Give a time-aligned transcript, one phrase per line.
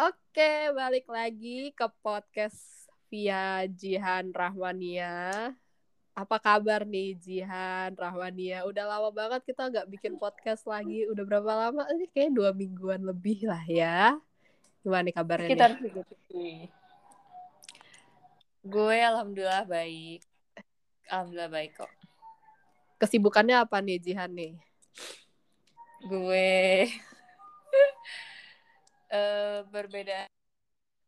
[0.00, 5.52] Oke, balik lagi ke podcast via Jihan Rahmania.
[6.16, 8.64] Apa kabar nih Jihan Rahmania?
[8.64, 11.04] Udah lama banget kita nggak bikin podcast lagi.
[11.04, 11.84] Udah berapa lama?
[11.92, 14.16] Ini kayak dua mingguan lebih lah ya.
[14.80, 15.70] Gimana nih kabarnya Sekitar
[16.32, 16.72] nih?
[18.64, 20.24] Gue alhamdulillah baik.
[21.12, 21.92] Alhamdulillah baik kok.
[23.04, 24.56] Kesibukannya apa nih Jihan nih?
[26.08, 26.88] Gue
[29.10, 30.30] eh berbeda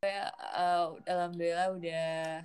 [0.02, 2.42] gue eh, alhamdulillah udah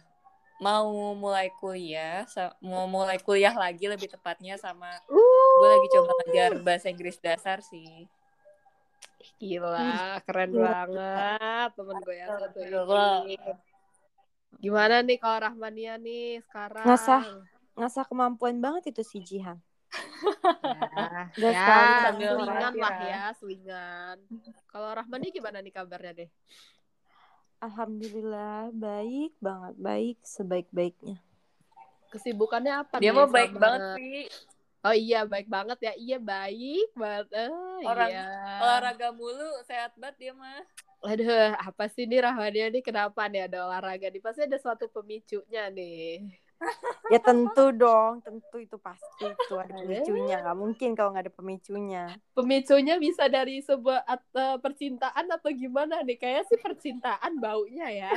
[0.58, 4.90] mau mulai kuliah, sa- mau mulai kuliah lagi lebih tepatnya sama
[5.58, 8.06] gue lagi coba ngajar bahasa Inggris dasar sih.
[9.38, 10.70] Gila, keren Gila.
[10.70, 13.38] banget temen gue yang satu ini.
[14.58, 16.86] Gimana nih kalau Rahmania nih sekarang?
[16.90, 17.24] Ngasah.
[17.78, 19.62] ngasah kemampuan banget itu si Jihan.
[20.64, 23.08] Ya, ya sekali sambil selingan lah ya.
[23.08, 24.18] ya, selingan.
[24.68, 26.30] Kalau Rahmani gimana nih kabarnya deh?
[27.58, 31.18] Alhamdulillah baik banget, baik sebaik-baiknya.
[32.14, 34.26] Kesibukannya apa Dia nih mah baik banget sih.
[34.86, 35.94] Oh iya, baik banget ya.
[35.98, 37.52] Iya, baik banget.
[37.52, 38.30] Oh, Orang iya.
[38.62, 40.64] Olahraga mulu, sehat banget dia mah.
[41.04, 44.22] Aduh, apa sih nih Rahmania nih kenapa nih ada olahraga nih?
[44.22, 46.26] Pasti ada suatu pemicunya nih.
[47.14, 50.44] Ya tentu dong, tentu itu pasti itu ada pemicunya.
[50.44, 52.04] Gak mungkin kalau nggak ada pemicunya.
[52.36, 56.20] Pemicunya bisa dari sebuah atau percintaan atau gimana nih?
[56.20, 58.12] Kayak sih percintaan baunya ya.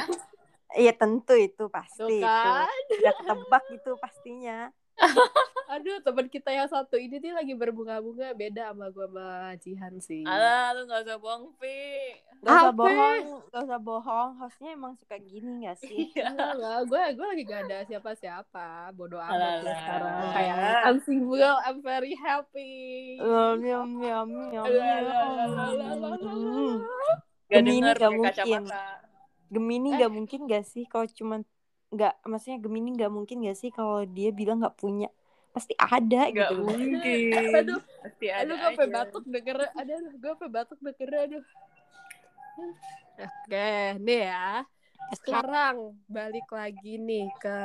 [0.74, 2.66] Iya tentu itu Tuh pasti kan?
[2.66, 2.98] itu.
[3.02, 4.58] Udah ketebak itu pastinya.
[5.70, 10.26] Aduh, teman kita yang satu ini nih lagi berbunga-bunga beda sama gue sama Jihan sih.
[10.26, 12.18] Alah, lu gak usah bohong, Vi.
[12.42, 13.22] Gak usah bohong,
[13.54, 14.30] gak usah bohong.
[14.42, 16.10] Hostnya emang suka gini gak sih?
[16.10, 16.34] Iya.
[16.34, 16.78] Enggak, enggak.
[16.90, 18.66] Gue gue lagi gak ada siapa-siapa.
[18.98, 20.22] Bodoh amat sekarang.
[20.34, 22.74] Kayak I'm single, I'm very happy.
[23.22, 24.66] Yum, yum, yum, yum.
[27.50, 28.26] Gak gak pakai mungkin.
[28.26, 28.84] kacamata.
[29.50, 29.94] Gemini Eh.
[29.98, 31.42] nggak mungkin gak sih kalau cuman
[31.90, 35.08] nggak maksudnya Gemini nggak mungkin gak sih kalau dia bilang nggak punya
[35.54, 37.50] pasti ada Gak gitu mungkin.
[37.58, 39.56] Aduh, Pasti ada aduh gue batuk denger.
[39.80, 41.10] Aduh, gue batuk denger.
[41.26, 41.42] Aduh.
[43.18, 43.66] Oke,
[44.06, 44.64] nih ya.
[45.18, 47.58] Sekarang balik lagi nih ke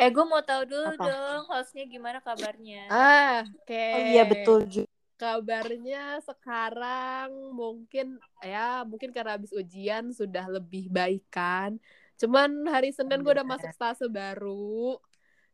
[0.00, 1.04] Eh, gue mau tahu dulu Apa?
[1.06, 2.80] dong hostnya gimana kabarnya.
[2.90, 3.74] ah, oke.
[3.94, 4.90] oh iya betul juga
[5.20, 8.06] kabarnya sekarang mungkin
[8.42, 11.78] ya mungkin karena habis ujian sudah lebih baik kan
[12.22, 14.94] cuman hari Senin gue udah masuk stase baru.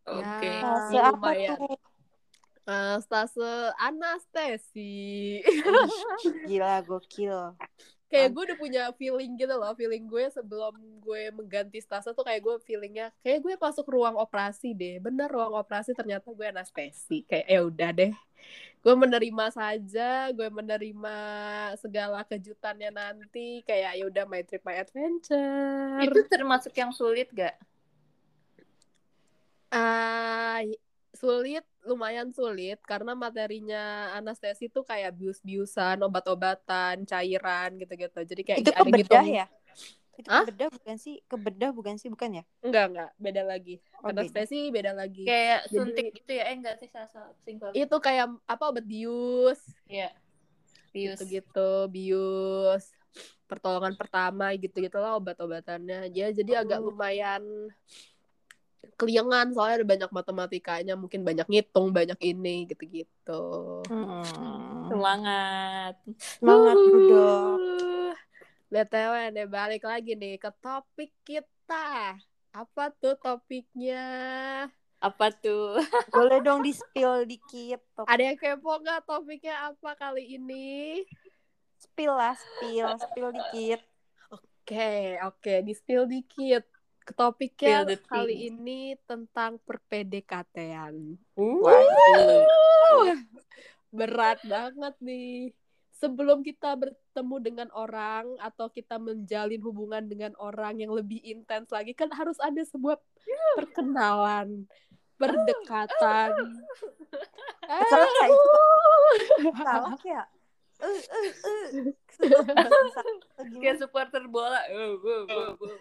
[0.05, 0.45] Oke.
[0.45, 1.57] ya, Stase apa lumayan.
[1.57, 1.77] tuh?
[2.69, 3.49] Eh, stase
[3.81, 5.41] anestesi.
[6.49, 7.57] Gila gokil.
[8.09, 12.41] Kayak gue udah punya feeling gitu loh feeling gue sebelum gue mengganti stase tuh kayak
[12.41, 14.97] gue feelingnya kayak gue masuk ruang operasi deh.
[15.01, 17.25] Bener ruang operasi ternyata gue anestesi.
[17.29, 18.13] Kayak ya udah deh
[18.89, 21.17] gue menerima saja gue menerima
[21.77, 23.61] segala kejutannya nanti.
[23.69, 26.01] Kayak ya udah my trip my adventure.
[26.01, 27.61] Itu termasuk yang sulit gak?
[29.69, 30.65] Ah,
[31.13, 32.81] sulit lumayan sulit.
[32.81, 38.25] Karena materinya anestesi tuh kayak bius-biusan obat-obatan cairan gitu-gitu.
[38.25, 39.47] Jadi kayak itu ada ngitung- ya
[40.19, 40.43] itu Hah?
[40.43, 44.21] kebedah bukan sih kebedah bukan sih bukan ya enggak enggak beda lagi Oh, beda.
[44.21, 46.45] anestesi beda lagi Kayak Jadi- suntik gitu ya?
[46.45, 47.07] Eh, enggak sih, salah
[47.41, 47.71] singkong.
[47.73, 50.11] itu kayak apa obat bius Iya.
[50.89, 51.17] Bius.
[51.17, 52.85] gitu-gitu bius
[53.45, 56.91] pertolongan pertama gitu-gitu lah obat-obatannya ya jadi agak Oh.
[56.91, 57.71] lumayan
[58.95, 64.23] keliengan soalnya ada banyak matematikanya mungkin banyak ngitung banyak ini gitu-gitu Hmm.
[64.89, 65.95] Semangat.
[66.19, 68.08] semangat Uh,
[68.69, 72.17] BTW deh balik lagi nih ke topik kita
[72.53, 74.05] apa tuh topiknya
[74.99, 75.79] Apa tuh?
[76.17, 81.05] boleh dong di spill dikit Top- ada yang kepo nggak topiknya apa kali ini
[81.81, 83.81] spill lah spill spill dikit
[84.69, 86.61] Oke, oke, di spill dikit.
[87.01, 91.17] Ke Topiknya kali ini tentang perpedekatean.
[91.41, 93.17] Waduh.
[93.89, 95.57] Berat banget nih.
[95.99, 101.91] Sebelum kita bertemu dengan orang atau kita menjalin hubungan dengan orang yang lebih intens lagi,
[101.91, 103.03] kan harus ada sebuah
[103.59, 104.71] perkenalan,
[105.19, 106.33] perdekatan.
[107.67, 108.31] Selesai.
[109.59, 110.25] salah ya
[110.79, 111.91] Eh, eh, eh.
[113.59, 114.63] Kayak supporter bola.
[114.71, 115.79] Uh, uh, uh, uh.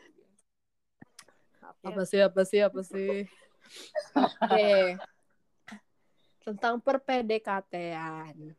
[1.85, 3.27] apa sih apa sih apa sih
[4.15, 4.71] oke
[6.47, 8.55] tentang perpedekatean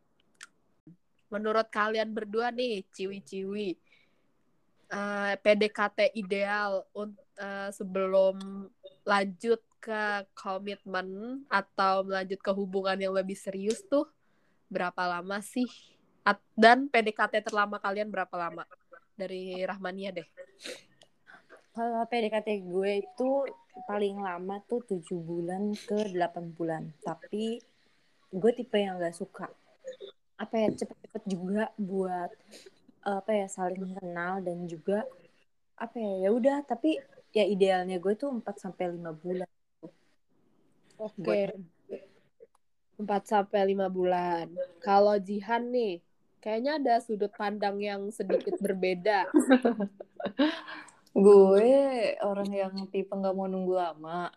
[1.29, 3.77] menurut kalian berdua nih ciwi-ciwi
[4.93, 6.85] eh, PDKT ideal
[7.39, 8.67] eh, sebelum
[9.05, 14.11] lanjut ke komitmen atau melanjut ke hubungan yang lebih serius tuh
[14.69, 15.69] berapa lama sih
[16.29, 18.69] At- dan PDKT terlama kalian berapa lama
[19.17, 20.29] dari Rahmania deh.
[21.73, 23.31] Kalau PDKT gue itu
[23.87, 26.91] paling lama tuh 7 bulan ke 8 bulan.
[27.01, 27.63] Tapi
[28.29, 29.49] gue tipe yang gak suka.
[30.39, 32.31] Apa ya, cepet-cepet juga buat
[32.99, 35.07] apa ya saling kenal dan juga
[35.79, 37.01] apa ya ya udah tapi
[37.33, 39.51] ya idealnya gue tuh 4 sampai 5 bulan.
[40.99, 41.55] Oke.
[42.99, 44.51] 4 sampai 5 bulan.
[44.83, 46.03] Kalau Jihan nih,
[46.43, 49.31] kayaknya ada sudut pandang yang sedikit berbeda.
[51.19, 51.73] gue
[52.23, 54.31] orang yang tipe nggak mau nunggu lama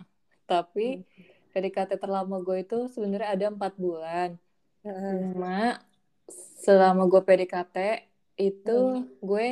[0.50, 1.06] tapi
[1.53, 4.30] PDKT terlama gue itu sebenarnya ada empat bulan
[4.81, 5.77] cuma
[6.61, 7.77] selama gue PDKT
[8.37, 8.79] itu
[9.21, 9.47] gue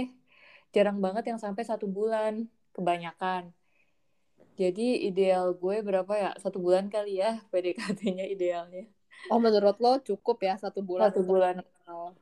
[0.70, 3.50] jarang banget yang sampai satu bulan kebanyakan
[4.60, 8.86] jadi ideal gue berapa ya satu bulan kali ya PDKT-nya idealnya
[9.28, 11.12] Oh menurut lo cukup ya satu bulan?
[11.12, 11.60] satu bulan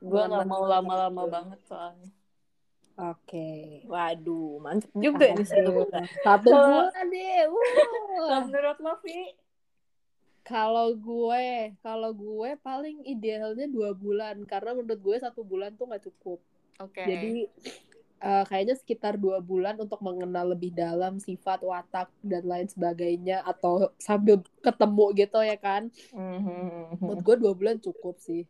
[0.02, 2.10] gue nggak mau lama-lama banget soalnya
[2.98, 3.86] Oke.
[3.86, 6.02] Waduh, mantep juga nih satu bulan.
[6.26, 7.46] Satu bulan deh.
[7.46, 8.42] Wuh.
[8.50, 9.38] menurut lo Vi
[10.48, 16.08] Kalau gue, kalau gue paling idealnya dua bulan karena menurut gue satu bulan tuh nggak
[16.08, 16.40] cukup.
[16.80, 17.52] oke Jadi
[18.18, 23.92] eh, kayaknya sekitar dua bulan untuk mengenal lebih dalam sifat, watak dan lain sebagainya atau
[24.00, 25.92] sambil ketemu gitu ya kan.
[26.16, 26.96] Mhm.
[27.04, 28.48] Menurut gue dua bulan cukup sih.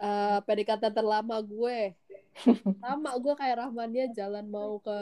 [0.00, 1.92] Eh PDKT terlama gue
[2.82, 4.96] sama gue kayak Rahmania jalan mau ke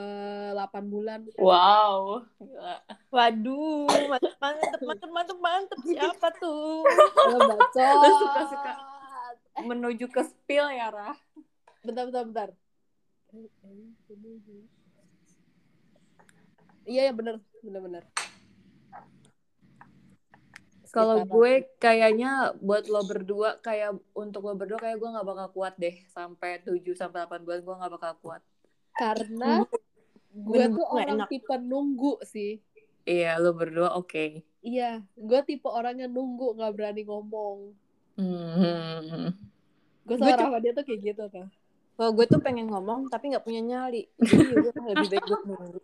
[0.52, 2.76] 8 bulan wow Gila.
[3.08, 5.78] Waduh, mantep, mantep, mantep, mantep, mantep.
[5.84, 6.84] Siapa tuh?
[7.28, 8.72] Lo bacot Lo suka-suka.
[9.64, 11.16] menuju ke spill ya Rah
[11.84, 12.48] bentar bentar bentar
[16.88, 18.02] iya ya bener bener bener
[20.92, 25.48] Kalau Sekitar- gue kayaknya buat lo berdua kayak untuk lo berdua kayak gue nggak bakal
[25.50, 28.42] kuat deh sampai 7 sampai 8 bulan gue nggak bakal kuat.
[28.92, 29.64] karena
[30.30, 31.28] gue tuh orang enak.
[31.28, 32.60] tipe nunggu sih
[33.02, 34.44] Iya, lo berdua oke.
[34.60, 37.72] iya gue tipe orang yang nunggu nggak berani ngomong
[38.12, 39.32] Hmm.
[40.04, 41.48] gue sama tuh- Rahmania tuh kayak gitu tuh
[41.92, 44.08] Kalau gue tuh pengen ngomong tapi nggak punya nyali.
[44.14, 45.80] Jadi ya gue lebih baik gue nunggu.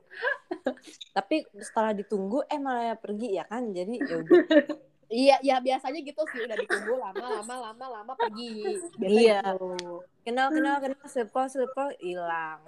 [1.16, 3.68] tapi setelah ditunggu eh malah pergi ya kan.
[3.70, 4.36] Jadi ya udah.
[5.08, 9.40] iya ya biasanya gitu sih udah ditunggu lama lama lama lama pergi biasanya Iya.
[9.56, 10.04] gitu.
[10.22, 12.60] Kenal kenal kenal sepol sepol hilang.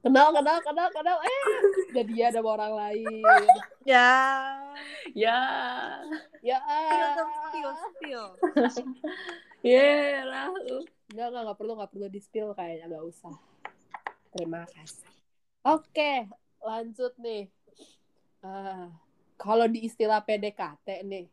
[0.00, 1.42] kenal kenal kenal kenal eh
[1.92, 3.20] jadi dia ada sama orang lain
[3.84, 4.08] Ya.
[5.12, 5.40] Ya.
[6.40, 8.26] ya Spill dong, spill spill.
[9.60, 10.48] Yeah, Rah.
[11.12, 13.34] Enggak, enggak, enggak perlu, enggak perlu di spill kayaknya, enggak usah.
[14.32, 15.04] Terima kasih.
[15.68, 16.30] Oke,
[16.64, 17.52] lanjut nih.
[18.40, 18.88] Ah,
[19.36, 21.28] kalau di istilah PDKT nih,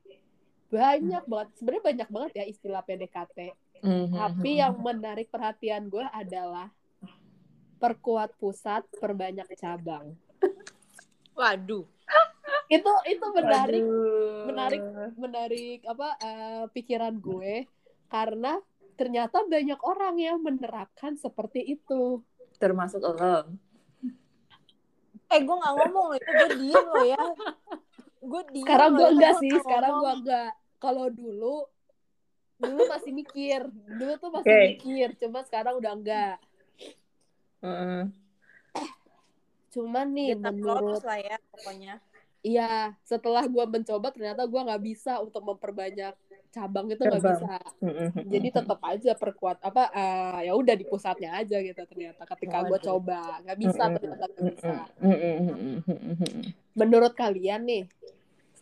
[0.67, 3.37] banyak banget, sebenarnya banyak banget ya istilah PDKT.
[3.83, 4.13] Mhm.
[4.15, 6.67] Tapi yang menarik perhatian gue adalah
[7.77, 10.17] perkuat pusat, perbanyak cabang.
[11.37, 11.85] Waduh.
[12.67, 14.43] Itu itu menarik, Aduh.
[14.49, 14.81] menarik,
[15.15, 17.69] menarik apa eh, pikiran gue
[18.11, 18.59] karena
[18.97, 22.25] ternyata banyak orang yang menerapkan seperti itu.
[22.57, 23.45] Termasuk lo.
[25.27, 27.23] Eh gue nggak ngomong loh itu gue diem loh ya.
[28.17, 28.63] Gue diem.
[28.65, 31.65] sekarang gue enggak sih sekarang gue enggak kalau dulu
[32.57, 34.65] dulu masih mikir dulu tuh masih Oke.
[34.73, 36.35] mikir cuma sekarang udah enggak
[37.61, 38.09] Heeh.
[39.69, 41.93] cuman nih Kita menurut lah ya pokoknya.
[42.41, 42.71] iya
[43.03, 46.17] setelah gue mencoba ternyata gue nggak bisa untuk memperbanyak
[46.51, 47.57] cabang itu nggak bisa.
[48.23, 52.79] Jadi tetap aja perkuat apa eh, ya udah di pusatnya aja gitu ternyata ketika gue
[52.81, 53.43] coba.
[53.43, 54.75] Nggak bisa ternyata nggak bisa.
[56.77, 57.83] menurut kalian nih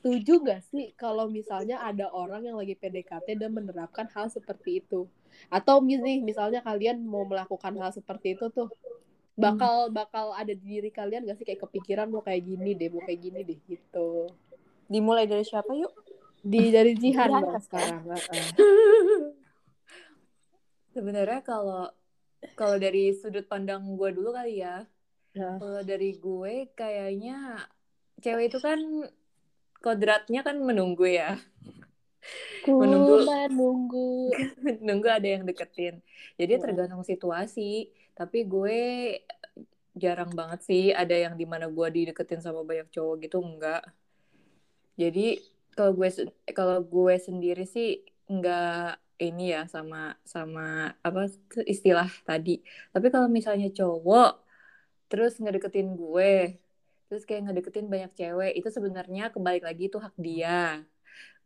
[0.06, 5.10] setuju gak sih kalau misalnya ada orang yang lagi PDKT dan menerapkan hal seperti itu?
[5.50, 8.70] Atau nih misalnya kalian mau melakukan hal seperti itu tuh
[9.34, 11.46] bakal bakal ada di diri kalian gak sih?
[11.50, 14.30] Kayak kepikiran mau kayak gini deh mau kayak gini deh gitu.
[14.86, 15.95] Dimulai dari siapa yuk?
[16.46, 18.06] Di dari jihan dong sekarang.
[20.94, 21.90] Sebenarnya kalau
[22.54, 24.86] kalau dari sudut pandang gue dulu kali ya.
[25.36, 25.58] Nah.
[25.60, 27.66] Kalau dari gue kayaknya
[28.22, 28.80] cewek itu kan
[29.82, 31.36] kodratnya kan menunggu ya.
[32.64, 33.26] Ku Menunggu.
[33.26, 34.10] menunggu
[34.86, 36.00] Nunggu ada yang deketin.
[36.38, 36.62] Jadi Ya.
[36.62, 37.90] tergantung situasi.
[38.16, 38.80] Tapi gue
[39.96, 43.84] jarang banget sih ada yang di mana gue dideketin sama banyak cowok gitu enggak.
[44.96, 45.44] Jadi
[45.76, 46.08] kalau gue
[46.58, 47.88] kalau gue sendiri sih
[48.32, 48.64] enggak
[49.24, 49.98] ini ya sama
[50.34, 50.62] sama
[51.08, 51.20] apa
[51.74, 52.50] istilah tadi.
[52.94, 54.28] Tapi kalau misalnya cowok
[55.10, 56.26] terus ngedeketin gue,
[57.08, 60.50] terus kayak ngedeketin banyak cewek, itu sebenarnya kebalik lagi itu hak dia.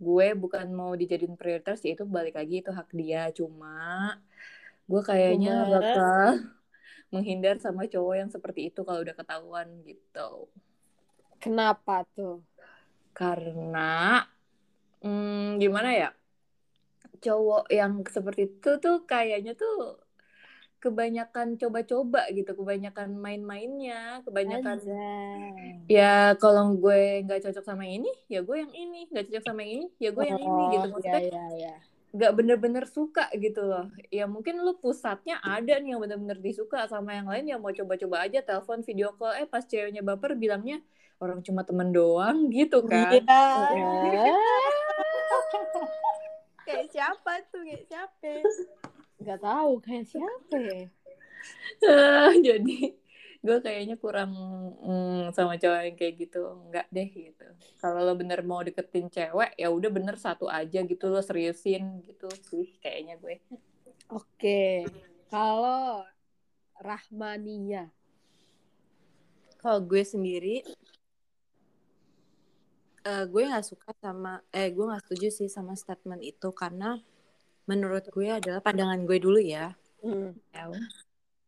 [0.06, 3.20] Gue bukan mau dijadiin prioritas, ya itu balik lagi itu hak dia.
[3.40, 3.70] Cuma
[4.90, 6.30] gue kayaknya Cuma- bakal
[7.14, 10.50] menghindar sama cowok yang seperti itu kalau udah ketahuan gitu.
[11.44, 12.34] Kenapa tuh?
[13.20, 14.24] Karena
[15.04, 16.10] hmm, gimana ya?
[17.20, 20.00] Cowok yang seperti itu tuh kayaknya tuh
[20.80, 25.84] kebanyakan coba-coba gitu, kebanyakan main-mainnya, kebanyakan Anjay.
[25.92, 29.74] ya kalau gue nggak cocok sama ini, ya gue yang ini, nggak cocok sama yang
[29.84, 30.88] ini, ya gue yang ini gitu.
[30.88, 31.76] Oh, Maksudnya iya, iya, iya.
[32.16, 33.92] nggak bener-bener suka gitu loh.
[34.08, 38.24] Ya mungkin lu pusatnya ada nih yang bener-bener disuka sama yang lain yang mau coba-coba
[38.24, 40.80] aja telepon video call eh pas ceweknya baper bilangnya
[41.20, 43.20] orang cuma temen doang gitu kan.
[43.24, 43.84] Iya.
[44.16, 44.36] Ya,
[46.66, 47.62] Kayak siapa tuh?
[47.66, 48.32] Kayak siapa?
[49.20, 50.84] nggak tahu kayak siapa ya?
[51.84, 52.96] Ah, Jadi
[53.40, 54.36] gue kayaknya kurang
[54.84, 57.48] mm, sama cowok yang kayak gitu nggak deh gitu
[57.80, 62.28] kalau lo bener mau deketin cewek ya udah bener satu aja gitu lo seriusin gitu
[62.52, 63.40] sih kayaknya gue
[64.10, 64.90] Oke,
[65.30, 66.02] kalau
[66.82, 67.94] Rahmania.
[69.62, 70.66] Kalau gue sendiri,
[73.06, 77.00] eh, gue nggak suka sama, eh gue nggak setuju sih sama statement itu karena
[77.70, 79.76] menurut gue adalah pandangan gue dulu ya.
[80.02, 80.34] Hmm.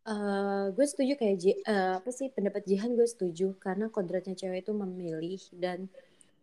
[0.02, 4.74] Eh, gue setuju kayak eh, apa sih pendapat Jihan gue setuju karena kodratnya cewek itu
[4.74, 5.86] memilih dan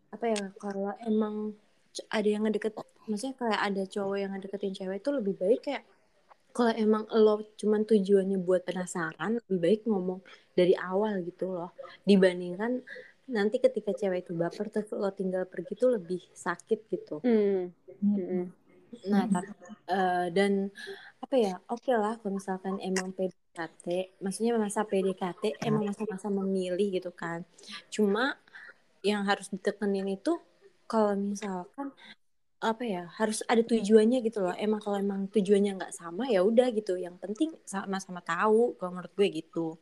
[0.08, 1.52] apa ya kalau emang
[2.08, 2.72] ada yang ngedeket
[3.04, 5.84] maksudnya kayak ada cowok yang ngedeketin cewek itu lebih baik kayak
[6.56, 10.24] kalau emang lo cuman tujuannya buat penasaran lebih baik ngomong
[10.56, 11.70] dari awal gitu loh
[12.08, 12.80] dibandingkan
[13.30, 17.70] nanti ketika cewek itu baper terus lo tinggal pergi tuh lebih sakit gitu Hmm.
[18.02, 18.50] Hmm.
[19.06, 19.54] Nah, tapi,
[19.86, 20.66] eh, dan
[21.22, 21.54] apa ya?
[21.70, 27.46] Oke lah, kalau misalkan emang PDKT, maksudnya masa PDKT emang masa-masa memilih gitu kan.
[27.92, 28.34] Cuma
[29.06, 30.36] yang harus ditekenin itu
[30.90, 31.94] kalau misalkan
[32.60, 34.56] apa ya harus ada tujuannya gitu loh.
[34.58, 36.98] Emang kalau emang tujuannya nggak sama ya udah gitu.
[36.98, 38.74] Yang penting sama-sama tahu.
[38.76, 39.78] Kalau menurut gue gitu.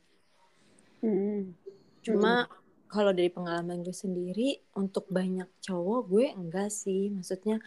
[1.00, 1.56] Hmm.
[2.04, 2.46] Cuma
[2.88, 7.12] kalau dari pengalaman gue sendiri untuk banyak cowok gue enggak sih.
[7.12, 7.60] Maksudnya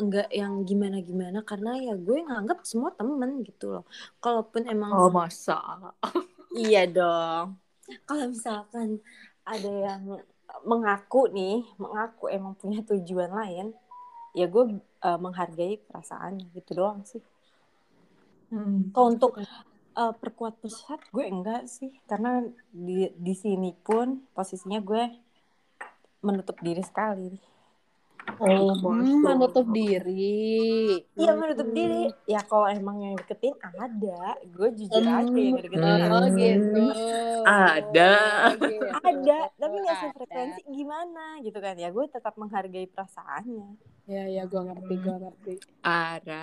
[0.00, 3.84] enggak yang gimana-gimana karena ya gue nganggap semua temen gitu loh.
[4.18, 5.60] Kalaupun emang oh masa
[6.66, 7.60] iya dong.
[8.08, 8.98] Kalau misalkan
[9.44, 10.18] ada yang
[10.64, 13.76] mengaku nih, mengaku emang punya tujuan lain,
[14.32, 17.20] ya gue eh, menghargai perasaannya gitu doang sih.
[18.94, 19.38] Kalau untuk
[19.94, 25.04] eh, perkuat pusat gue enggak sih karena di di sini pun posisinya gue
[26.20, 27.30] menutup diri sekali.
[28.40, 30.96] oh Hmm, menutup diri.
[31.12, 32.08] Iya menutup diri.
[32.24, 35.18] Ya kalau emang yang deketin ada, gue jujur Hmm.
[35.20, 36.08] aja yang deketin Hmm.
[36.08, 36.32] Oh ada.
[36.32, 36.84] gitu.
[37.44, 38.12] Ada.
[38.48, 38.86] Oh, gitu.
[39.04, 41.92] Ada, tapi nggak sefrekuensi gimana gitu kan ya.
[41.92, 43.68] Gue tetap menghargai perasaannya.
[44.12, 45.54] Ya ya gue ngerti gue ngerti.
[45.84, 46.40] ada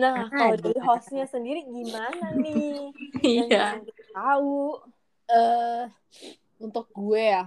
[0.00, 2.94] Nah kalau dari hostnya sendiri gimana nih?
[3.58, 3.80] Yang iya
[4.14, 4.48] tahu.
[5.30, 5.82] Eh
[6.64, 7.42] untuk gue ya,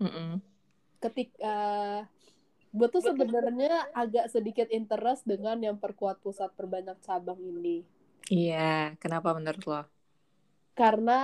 [0.00, 0.40] Mm-mm.
[1.00, 1.54] ketika
[2.76, 3.72] gue tuh sebenarnya
[4.02, 7.76] agak sedikit interest dengan yang perkuat pusat perbanyak cabang ini.
[8.34, 8.56] iya
[9.02, 9.74] kenapa menurut lo
[10.80, 11.20] Karena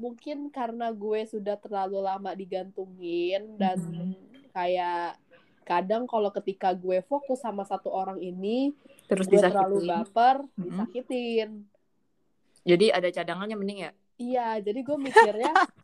[0.00, 4.14] mungkin karena gue sudah terlalu lama digantungin dan Mhm.
[4.54, 5.18] kayak
[5.64, 8.76] kadang kalau ketika gue fokus sama satu orang ini,
[9.08, 10.62] terus gue terlalu disakitin baper, Mhm.
[10.62, 11.50] disakitin.
[12.62, 15.52] jadi ada cadangannya mending ya Iya, jadi gue mikirnya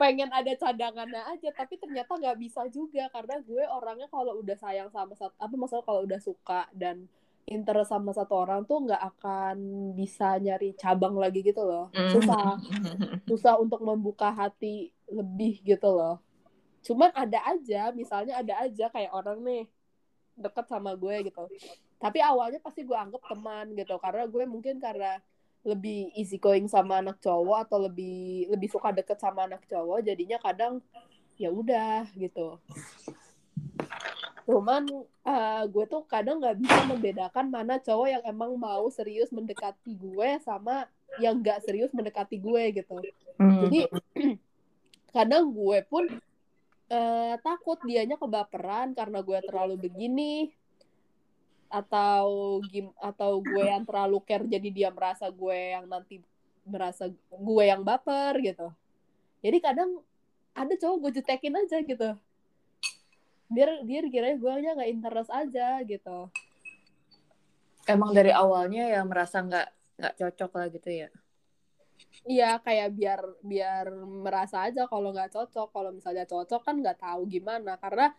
[0.00, 4.92] pengen ada cadangannya aja, tapi ternyata nggak bisa juga karena gue orangnya kalau udah sayang
[4.92, 7.08] sama satu, apa maksudnya kalau udah suka dan
[7.48, 9.56] interest sama satu orang tuh nggak akan
[9.92, 12.60] bisa nyari cabang lagi gitu loh, susah,
[13.32, 16.20] susah untuk membuka hati lebih gitu loh.
[16.80, 19.64] Cuman ada aja, misalnya ada aja kayak orang nih
[20.40, 21.44] deket sama gue gitu,
[22.00, 25.20] tapi awalnya pasti gue anggap teman gitu, karena gue mungkin karena
[25.60, 30.40] lebih easy going sama anak cowok atau lebih lebih suka deket sama anak cowok jadinya
[30.40, 30.80] kadang
[31.36, 32.56] ya udah gitu.
[34.48, 40.00] Cuman eh, gue tuh kadang nggak bisa membedakan mana cowok yang emang mau serius mendekati
[40.00, 40.88] gue sama
[41.20, 42.96] yang nggak serius mendekati gue gitu.
[43.36, 43.68] Hmm.
[43.68, 43.80] jadi
[45.16, 46.08] kadang gue pun
[46.90, 50.50] eh, takut dianya kebaperan karena gue terlalu begini.
[51.70, 56.18] Atau gim atau gue yang terlalu care jadi dia merasa gue yang nanti
[56.66, 58.74] merasa gue yang baper gitu.
[59.38, 60.02] Jadi kadang
[60.50, 62.10] ada cowok gue jutekin aja gitu.
[63.46, 66.26] Biar dia kira gue nya nggak interest aja gitu.
[67.86, 69.68] Emang dari awalnya ya merasa nggak
[70.00, 71.08] nggak cocok lah gitu ya
[72.24, 75.68] iya kayak biar biar merasa aja kalau nggak cocok.
[75.70, 77.76] Kalau misalnya cocok kan nggak tahu gimana.
[77.76, 78.12] Karena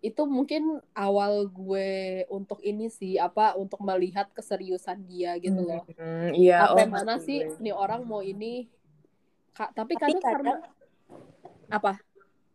[0.00, 5.84] itu mungkin awal gue untuk ini sih apa untuk melihat keseriusan dia gitu loh.
[5.92, 7.60] Hmm, iya sampai oh, mana sih gue.
[7.60, 8.64] nih orang mau ini?
[9.52, 10.64] Ka- tapi, Tapi kadang, karena kadang-
[11.68, 11.92] apa?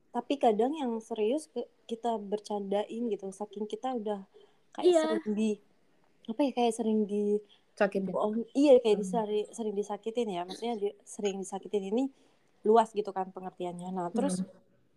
[0.10, 1.51] Tapi kadang yang serius
[1.86, 4.24] kita bercandain gitu saking kita udah
[4.74, 5.01] kayak Iya.
[5.05, 5.51] sering di
[6.25, 7.38] apa ya kayak sering di
[7.75, 9.03] sakit bohong iya kayak Hmm.
[9.03, 10.41] disari- sering disakitin ya.
[10.44, 12.03] Maksudnya di- sering disakitin ini
[12.63, 13.91] luas gitu kan pengertiannya.
[13.91, 14.41] Nah terus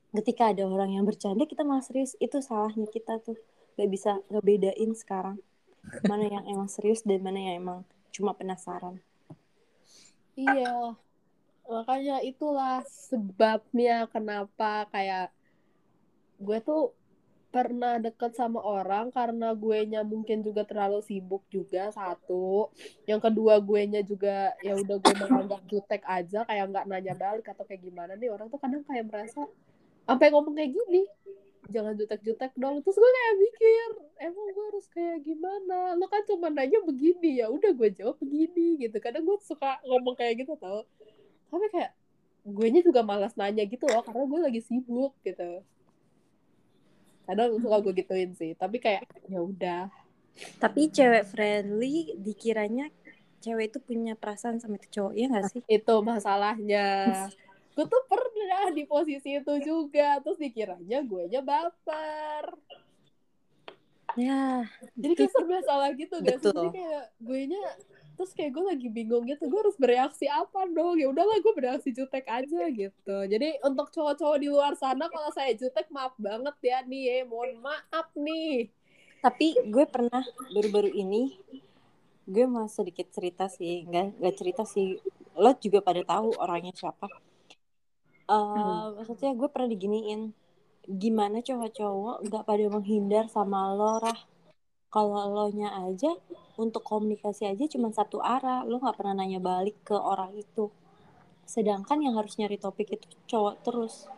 [0.08, 2.14] ketika ada orang yang bercanda kita malah serius.
[2.18, 3.37] Itu salahnya kita tuh.
[3.75, 5.38] Nggak bisa ngebedain sekarang
[6.04, 7.78] mana yang emang serius dan mana yang emang
[8.11, 8.99] cuma penasaran.
[10.35, 10.94] Iya,
[11.64, 15.35] makanya itulah sebabnya kenapa kayak
[16.38, 16.94] gue tuh
[17.49, 22.69] pernah deket sama orang karena gue nya mungkin juga terlalu sibuk juga satu.
[23.09, 27.49] Yang kedua gue nya juga ya udah gue menganggap jutek aja kayak nggak nanya balik
[27.49, 29.49] atau kayak gimana nih orang tuh kadang kayak merasa
[30.05, 31.09] sampai ngomong kayak gini?
[31.69, 32.85] Jangan jutek-jutek dong.
[32.85, 33.88] Terus gue kayak mikir
[34.28, 35.97] emang gue harus kayak gimana?
[35.97, 37.40] Lo kan cuma nanya begini.
[37.40, 38.97] Ya udah gue jawab begini gitu.
[39.00, 40.85] Kadang gue suka ngomong kayak gitu tau.
[41.49, 41.97] Tapi kayak
[42.49, 45.64] gue nya juga malas nanya gitu loh karena gue lagi sibuk gitu
[47.28, 49.82] kadang suka gue gituin sih tapi kayak ya udah.
[50.56, 52.88] Tapi cewek friendly dikiranya
[53.44, 55.61] cewek itu punya perasaan sama itu cowok ya nggak sih?
[55.68, 56.87] Itu masalahnya.
[57.76, 62.56] Gue tuh pernah di posisi itu juga terus dikiranya gue nya baper.
[64.16, 64.64] Ya
[64.97, 67.62] jadi kayak serba salah gitu guys jadi kayak gue nya
[68.18, 70.98] terus kayak gue lagi bingung gitu gue harus bereaksi apa dong?
[70.98, 73.16] Ya udahlah gue bereaksi jutek aja gitu.
[73.30, 77.62] Jadi untuk cowok-cowok di luar sana kalau saya jutek maaf banget ya nih ya mohon
[77.62, 78.66] maaf nih.
[79.22, 81.38] Tapi gue pernah baru-baru ini
[82.26, 84.98] gue mau sedikit cerita sih nggak nggak cerita sih.
[85.38, 87.06] Lo juga pada tahu orangnya siapa.
[87.06, 87.14] Eh,
[88.28, 88.98] Hmm.
[88.98, 90.34] maksudnya gue pernah diginiin
[90.88, 94.20] gimana cowok-cowok nggak pada menghindar sama lo rah
[94.88, 96.16] kalau lo nya aja
[96.57, 98.64] untuk komunikasi aja cuma satu arah.
[98.64, 100.73] Lo nggak pernah nanya balik ke orang itu.
[101.45, 104.09] Sedangkan yang harus nyari topik itu cowok terus.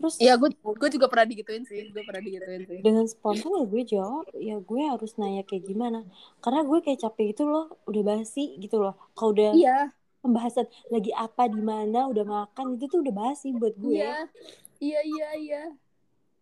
[0.00, 2.80] Terus Iya gue gue juga pernah digituin sih gue pernah digituin sih.
[2.80, 6.08] Dengan spontan ya gue jawab ya gue harus nanya kayak gimana.
[6.40, 8.96] Karena gue kayak capek gitu loh udah basi gitu loh.
[9.12, 9.92] Kalau udah iya.
[10.24, 14.00] pembahasan lagi apa di mana udah makan itu tuh udah basi buat gue.
[14.00, 14.24] Iya.
[14.80, 15.64] Iya iya iya.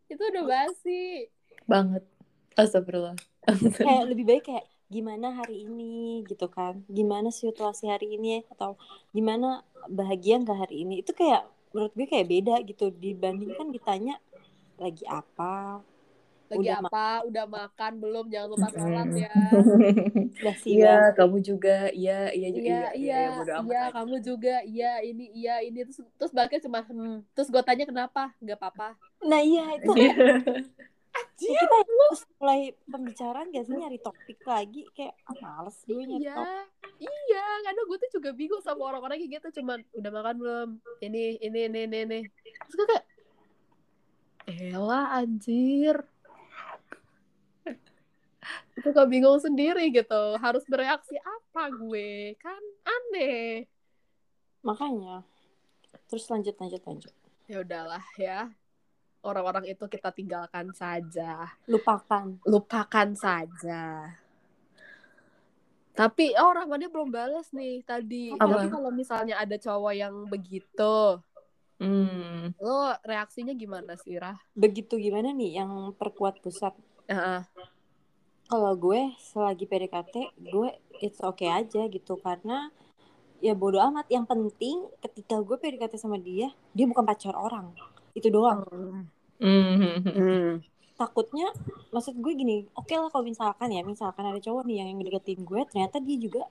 [0.06, 1.26] Itu udah basi.
[1.66, 2.06] Banget
[2.58, 3.16] astagfirullah.
[3.78, 6.26] Kayak lebih baik kayak gimana hari ini?
[6.26, 6.82] gitu kan.
[6.90, 8.42] Gimana situasi hari ini?
[8.50, 8.74] Atau
[9.14, 11.00] gimana bahagia nggak hari ini?
[11.00, 12.90] Itu kayak menurut gue kayak beda gitu.
[12.90, 14.18] Dibandingkan ditanya
[14.76, 15.80] lagi apa?
[16.48, 17.08] Lagi Udah apa?
[17.28, 18.24] udah makan belum?
[18.32, 19.32] Jangan lupa sholat ya.
[20.64, 21.92] Iya kamu juga.
[21.92, 23.94] Iya iya juga iya iya amat iya aja.
[24.00, 24.54] kamu juga.
[24.64, 25.84] Iya ini iya ini.
[25.84, 27.20] Terus terus baliknya cuma hmm.
[27.36, 28.32] terus gue tanya kenapa?
[28.40, 28.96] Nggak apa-apa.
[29.28, 29.92] Nah iya itu
[31.38, 31.54] Iya.
[31.54, 33.76] Ya, kita harus mulai pembicaraan gak sih?
[33.78, 34.82] Nyari topik lagi.
[34.92, 36.66] Kayak ah, males gue nyari iya topik.
[37.06, 37.46] iya.
[37.62, 39.62] Karena gue tuh juga bingung sama orang-orang kayak gitu.
[39.62, 40.68] Cuman udah makan belum?
[41.02, 42.20] Ini ini ini ini, ini.
[42.66, 43.04] terus gue kayak
[44.48, 45.96] Elah anjir.
[48.74, 50.22] Itu gak bingung sendiri gitu.
[50.42, 52.34] Harus bereaksi apa gue?
[52.42, 53.70] Kan aneh.
[54.66, 55.22] Makanya.
[56.10, 57.14] Terus lanjut lanjut lanjut.
[57.48, 58.52] Ya udahlah ya
[59.28, 64.16] orang-orang itu kita tinggalkan saja lupakan lupakan saja
[65.98, 68.46] tapi oh Rahmannya belum balas nih tadi Apa?
[68.46, 71.18] tapi kalau misalnya ada cowok yang begitu
[71.82, 72.54] hmm.
[72.62, 74.38] lo reaksinya gimana sih Rah?
[74.54, 76.72] begitu gimana nih yang perkuat pusat
[77.10, 77.42] Heeh.
[78.46, 80.68] kalau gue selagi PDKT gue
[81.02, 82.70] it's okay aja gitu karena
[83.42, 87.74] ya bodo amat yang penting ketika gue PDKT sama dia dia bukan pacar orang
[88.14, 89.17] itu doang Hmm.
[89.38, 90.58] Hmm.
[90.98, 91.46] takutnya
[91.94, 95.62] maksud gue gini oke lah kalau misalkan ya misalkan ada cowok nih yang deketin gue
[95.70, 96.42] ternyata dia juga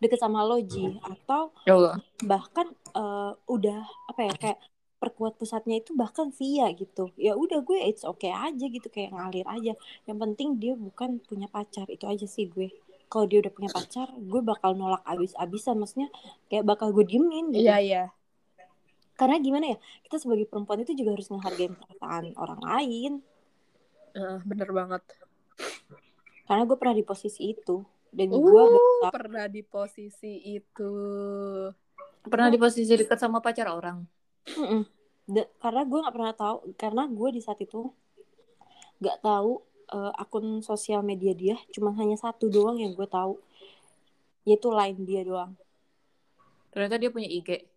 [0.00, 2.00] deket sama Logi atau Ya Allah.
[2.24, 4.58] bahkan eh, udah apa ya kayak
[5.00, 7.08] perkuat pusatnya itu bahkan via gitu.
[7.16, 9.72] Ya udah gue it's okay aja gitu kayak ngalir aja.
[10.04, 12.68] Yang penting dia bukan punya pacar itu aja sih gue.
[13.08, 15.80] Kalau dia udah punya pacar gue bakal nolak abis-abisan.
[15.80, 16.12] Maksudnya
[16.52, 17.64] kayak bakal gue diemin gitu.
[17.64, 18.02] Iya iya
[19.20, 19.78] karena gimana ya
[20.08, 23.12] kita sebagai perempuan itu juga harus menghargai perasaan orang lain.
[24.16, 25.02] Heeh, bener banget.
[26.48, 27.76] Karena gue pernah di posisi itu
[28.10, 30.92] dan gue uh berusaha pernah di posisi itu.
[32.26, 34.02] Pernah di posisi dekat sama pacar orang.
[35.30, 37.92] Da- karena gue nggak pernah tahu karena gue di saat itu
[38.98, 39.62] nggak tahu
[39.94, 43.38] eh, akun sosial media dia cuma hanya satu doang yang gue tahu.
[44.48, 45.52] Yaitu line dia doang.
[46.74, 47.69] Ternyata dia punya IG.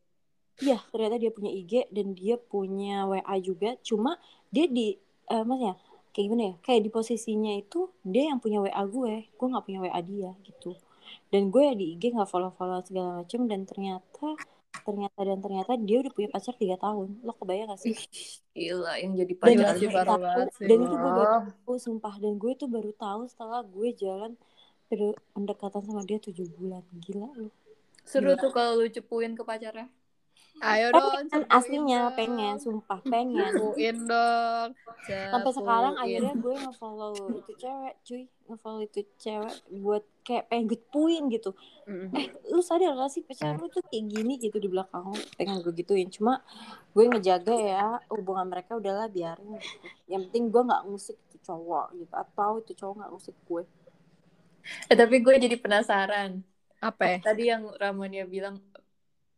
[0.61, 3.79] Iya ternyata dia punya IG dan dia punya WA juga.
[3.81, 4.19] Cuma
[4.53, 4.97] dia di
[5.31, 5.79] eh maksudnya
[6.13, 6.55] kayak gimana ya?
[6.61, 9.13] Kayak di posisinya itu dia yang punya WA gue.
[9.33, 10.77] Gue nggak punya WA dia gitu.
[11.33, 14.37] Dan gue di IG nggak follow follow segala macem dan ternyata
[14.83, 17.21] ternyata dan ternyata dia udah punya pacar tiga tahun.
[17.23, 17.95] Lo kebayang gak sih?
[18.53, 19.73] Gila yang jadi dan pacar.
[19.79, 20.65] sih, gue parah tahu banget sih.
[20.67, 22.15] dan itu gue baru tahu sumpah.
[22.19, 24.31] Dan gue tuh baru tahu setelah gue jalan
[25.33, 26.83] pendekatan sama dia tujuh bulan.
[26.93, 27.49] Gila lu.
[28.03, 28.41] Seru Gila.
[28.43, 29.87] tuh kalau lu cepuin ke pacarnya.
[30.61, 32.63] Ayo pengen dong, aslinya cepuin pengen dong.
[32.63, 34.69] sumpah pengen Cepuin dong.
[35.31, 36.03] sampai sekarang Cepuin.
[36.03, 41.51] akhirnya gue ngefollow itu cewek cuy ngefollow itu cewek buat kayak pengen gituin gitu
[41.83, 42.15] Mm.
[42.15, 45.59] eh lu sadar gak sih pacar lu tuh kayak gini gitu di belakang lu pengen
[45.59, 46.39] gue gituin cuma
[46.95, 49.67] gue ngejaga ya hubungan mereka udahlah biarin gitu.
[50.07, 53.63] yang penting gue nggak ngusik itu cowok gitu atau itu cowok nggak ngusik gue
[54.87, 56.39] Eh, tapi gue jadi penasaran.
[56.79, 57.17] Apa ya?
[57.19, 58.59] Tadi yang Ramonia bilang,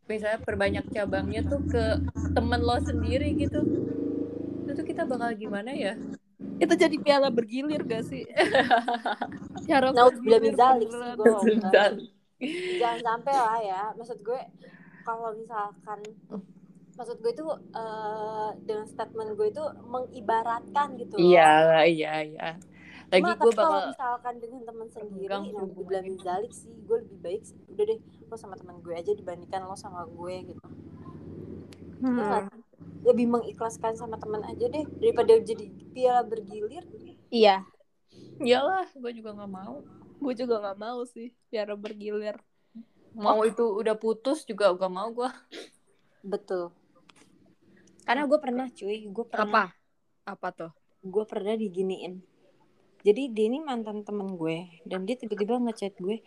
[0.09, 1.83] misalnya perbanyak cabangnya tuh ke
[2.35, 3.61] temen lo sendiri gitu.
[4.69, 5.93] Itu kita bakal gimana ya?
[6.61, 8.23] Itu jadi piala bergilir gak sih?
[9.65, 11.31] Piala Nah, udah zalik sih gue
[12.79, 14.41] jangan sampai lah ya maksud gue
[15.07, 15.99] kalau misalkan
[16.95, 21.29] maksud gue tuh eh, dengan statement gue itu mengibaratkan gitu loh.
[21.31, 21.47] Iya,
[21.91, 22.47] iya, iya.
[23.05, 26.17] Lagi gue tapi kalau bakal misalkan dengan teman sendiri hubungan dibilang ini.
[26.19, 27.57] zalik sih gue lebih baik sih.
[27.67, 30.65] udah deh lo sama teman gue aja dibandingkan lo sama gue gitu
[31.95, 32.61] nggak Hmm.
[33.01, 36.83] lebih mengikhlaskan sama teman aja deh daripada jadi piala bergilir
[37.27, 37.63] Iya,
[38.37, 39.79] Iyalah, gue juga nggak mau.
[40.15, 42.39] gue juga gak mau sih piala bergilir.
[43.13, 45.29] Mau itu udah putus juga gak mau gue.
[46.21, 46.73] betul
[48.01, 49.63] karena gue pernah cuy gue pernah Apa?
[50.27, 50.71] Apa tuh?
[51.01, 52.21] gue pernah diginiin
[53.05, 56.25] jadi dia ini mantan temen gue dan dia tiba-tiba ngechat gue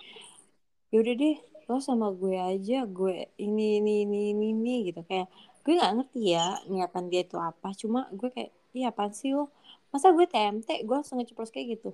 [0.94, 1.36] yaudah deh
[1.68, 5.04] lo sama gue aja gue ini ini ini ini, ini gitu.
[5.04, 5.28] Kayak
[5.66, 9.52] gue nggak ngerti ya niatan dia itu apa cuma gue kayak iya apaan sih lo?
[9.92, 11.90] Masa gue TMT gue langsung ngeceplos kayak gitu.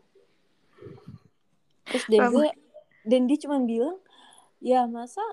[1.90, 2.32] Terus dan Sama.
[2.38, 2.48] gue
[3.08, 3.98] dan dia cuma bilang
[4.62, 5.24] ya masa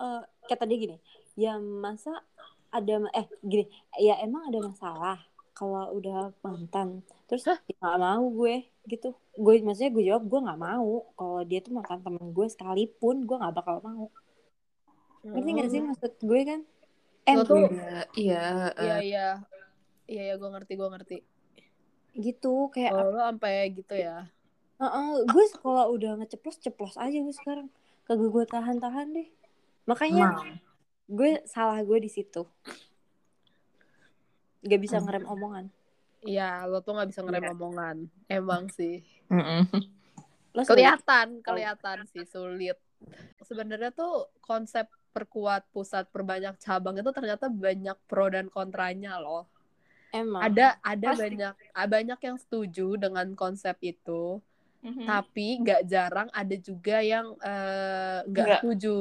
[0.00, 0.96] eh, kata dia gini
[1.36, 2.24] ya masa
[2.72, 3.68] ada eh gini
[4.00, 5.18] ya emang ada masalah
[5.60, 6.88] kalau udah mantan
[7.28, 8.54] terus ya nggak mau gue
[8.88, 9.08] gitu
[9.44, 13.36] gue maksudnya gue jawab gue nggak mau kalau dia tuh mantan temen gue sekalipun gue
[13.40, 14.04] nggak bakal mau
[15.20, 16.60] ngerti nggak sih maksud gue kan
[17.28, 18.40] eh tuh- Iya, iya.
[18.80, 19.26] Iya, eh, iya.
[20.10, 21.16] Iya, iya, gue ngerti, gue ngerti.
[22.26, 24.16] gitu kayak Kalau lo sampai gitu ya.
[24.80, 27.68] Heeh, gue kalau udah ngeceplos ceplos aja gue sekarang
[28.08, 29.28] kagak gue tahan tahan deh
[29.86, 30.48] makanya emang.
[31.06, 32.42] gue salah gue di situ
[34.62, 35.04] gak bisa Hmm.
[35.04, 35.66] ngerem omongan
[36.20, 37.52] Iya, lo tuh gak bisa ngerem Iya.
[37.54, 37.96] omongan.
[38.28, 39.00] Emang sih.
[40.52, 42.76] Lo Kelihatan, kelihatan sih sulit.
[43.40, 49.48] Sebenarnya tuh konsep perkuat pusat perbanyak cabang itu ternyata banyak pro dan kontranya loh.
[50.10, 51.22] emang Ada ada Pasti.
[51.24, 54.42] banyak banyak yang setuju dengan konsep itu,
[54.80, 55.06] Mhm.
[55.06, 58.60] tapi nggak jarang ada juga yang eh, nggak Nggak.
[58.60, 58.96] setuju.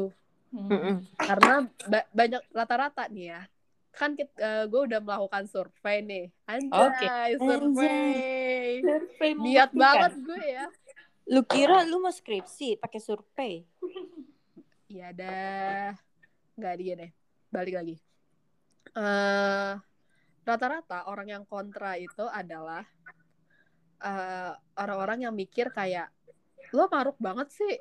[0.49, 0.65] Mhm.
[0.67, 0.95] Mm-mm.
[1.15, 3.41] karena ba- banyak rata-rata nih ya
[3.99, 6.25] kan gue udah melakukan survei nih.
[6.47, 8.79] Anjay survei.
[8.79, 9.75] Survei niat membuktikan.
[9.75, 10.65] banget gue ya.
[11.27, 13.67] Lu kira lu mau skripsi pakai survei?
[14.87, 15.91] Iya dah.
[16.55, 17.11] Nggak dia deh.
[17.51, 17.95] Balik lagi.
[18.95, 19.73] Eh
[20.47, 22.81] rata-rata orang yang kontra itu adalah
[23.99, 26.07] eh, orang-orang yang mikir kayak
[26.71, 27.73] lo maruk banget sih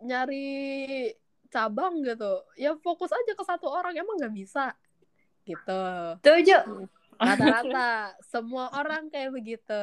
[0.00, 1.12] nyari
[1.52, 2.48] cabang gitu.
[2.56, 4.72] Ya fokus aja ke satu orang emang nggak bisa
[5.46, 5.82] gitu.
[6.20, 6.90] Setuju.
[7.16, 8.12] rata-rata.
[8.28, 9.82] Semua orang kayak begitu.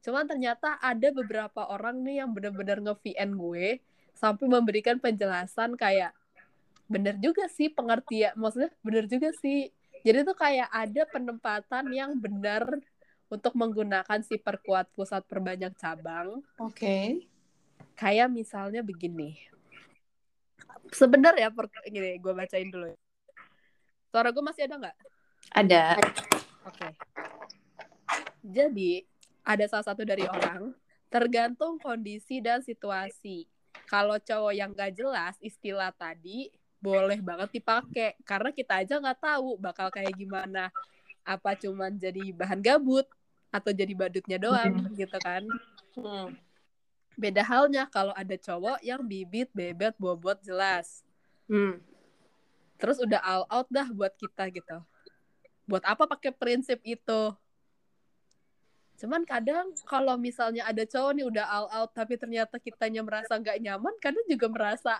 [0.00, 3.82] Cuman ternyata ada beberapa orang nih yang bener-bener nge-VN gue
[4.16, 6.16] sampai memberikan penjelasan kayak
[6.86, 9.68] bener juga sih pengertian maksudnya bener juga sih.
[10.06, 12.78] Jadi tuh kayak ada penempatan yang benar
[13.26, 16.40] untuk menggunakan si perkuat pusat perbanyak cabang.
[16.62, 17.26] Oke.
[17.96, 19.40] kayak misalnya begini.
[20.92, 22.98] Sebenarnya per gini gue bacain dulu ya.
[24.16, 24.96] Suara gue masih ada nggak
[25.52, 25.84] Ada.
[26.64, 26.88] Oke.
[28.40, 29.04] Jadi,
[29.44, 30.72] ada salah satu dari orang,
[31.12, 33.44] tergantung kondisi dan situasi.
[33.84, 36.48] Kalau cowok yang gak jelas, istilah tadi
[36.80, 38.16] boleh banget dipakai.
[38.24, 40.72] Karena kita aja nggak tahu bakal kayak gimana.
[41.22, 43.06] Apa cuman jadi bahan gabut,
[43.52, 45.44] atau jadi badutnya doang, gitu kan.
[45.94, 46.34] Hmm.
[47.14, 51.06] Beda halnya kalau ada cowok yang bibit, bebet, bobot jelas.
[51.46, 51.78] Hmm.
[52.76, 54.78] Terus udah all out dah buat kita gitu.
[55.64, 57.32] Buat apa pakai prinsip itu?
[58.96, 63.60] Cuman kadang kalau misalnya ada cowok nih udah all out tapi ternyata kitanya merasa nggak
[63.60, 64.94] nyaman, kadang juga merasa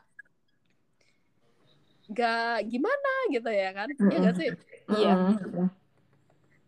[2.06, 3.88] nggak gimana gitu ya kan?
[3.88, 4.50] Iya nggak sih?
[5.00, 5.14] Iya.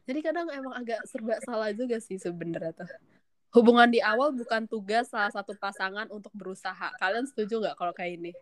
[0.08, 2.88] Jadi kadang emang agak serba salah juga sih sebenarnya tuh.
[3.52, 6.92] Hubungan di awal bukan tugas salah satu pasangan untuk berusaha.
[6.96, 8.32] Kalian setuju nggak kalau kayak ini?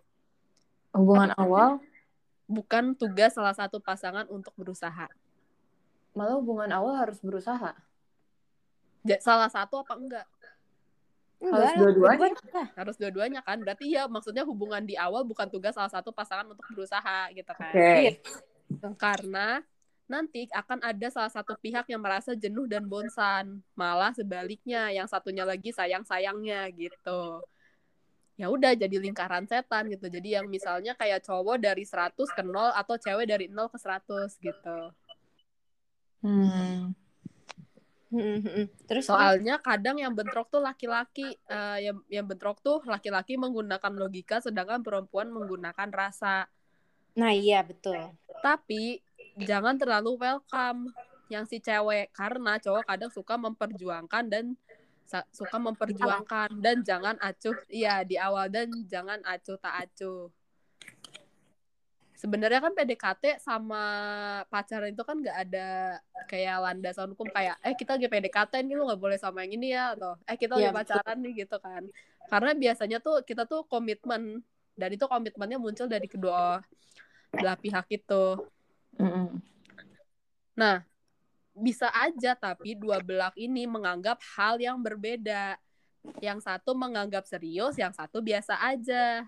[0.94, 1.82] Hubungan awal.
[2.46, 5.10] Bukan tugas salah satu pasangan untuk berusaha.
[6.16, 7.74] Malah hubungan awal harus berusaha.
[9.06, 10.26] Ja- Salah satu apa enggak?
[11.36, 12.32] Harus lah, dua-duanya.
[12.72, 13.60] Harus dua-duanya kan?
[13.60, 17.70] Berarti ya maksudnya hubungan di awal bukan tugas salah satu pasangan untuk berusaha gitu kan.
[17.76, 18.24] Oke.
[18.96, 19.60] Karena
[20.08, 23.60] nanti akan ada salah satu pihak yang merasa jenuh dan bosan.
[23.76, 27.44] Malah sebaliknya, yang satunya lagi sayang-sayangnya gitu.
[28.36, 30.12] Ya udah jadi lingkaran setan gitu.
[30.12, 34.36] Jadi yang misalnya kayak cowok dari 100 ke 0 atau cewek dari 0 ke 100
[34.44, 34.78] gitu.
[36.20, 36.92] Hmm.
[38.06, 38.66] Hmm, hmm, hmm.
[38.86, 44.38] Terus Soalnya kadang yang bentrok tuh laki-laki, eh, yang yang bentrok tuh laki-laki menggunakan logika
[44.38, 46.46] sedangkan perempuan menggunakan rasa.
[47.18, 47.98] Nah iya betul.
[48.44, 49.00] Tapi
[49.40, 50.92] jangan terlalu welcome
[51.26, 54.54] yang si cewek karena cowok kadang suka memperjuangkan dan
[55.30, 60.28] suka memperjuangkan dan jangan acuh iya di awal dan jangan acuh tak acuh.
[62.16, 63.84] Sebenarnya kan PDKT sama
[64.48, 68.88] pacaran itu kan nggak ada kayak landasan hukum kayak eh kita lagi PDKT nih lu
[68.88, 70.80] nggak boleh sama yang ini ya atau eh kita lagi betul.
[70.80, 71.82] pacaran nih gitu kan.
[72.26, 74.40] Karena biasanya tuh kita tuh komitmen
[74.74, 76.64] dan itu komitmennya muncul dari kedua
[77.36, 78.24] belah pihak itu.
[78.96, 79.28] Mm-mm.
[80.56, 80.88] Nah,
[81.56, 85.56] bisa aja tapi dua belah ini menganggap hal yang berbeda.
[86.22, 89.26] Yang satu menganggap serius, yang satu biasa aja.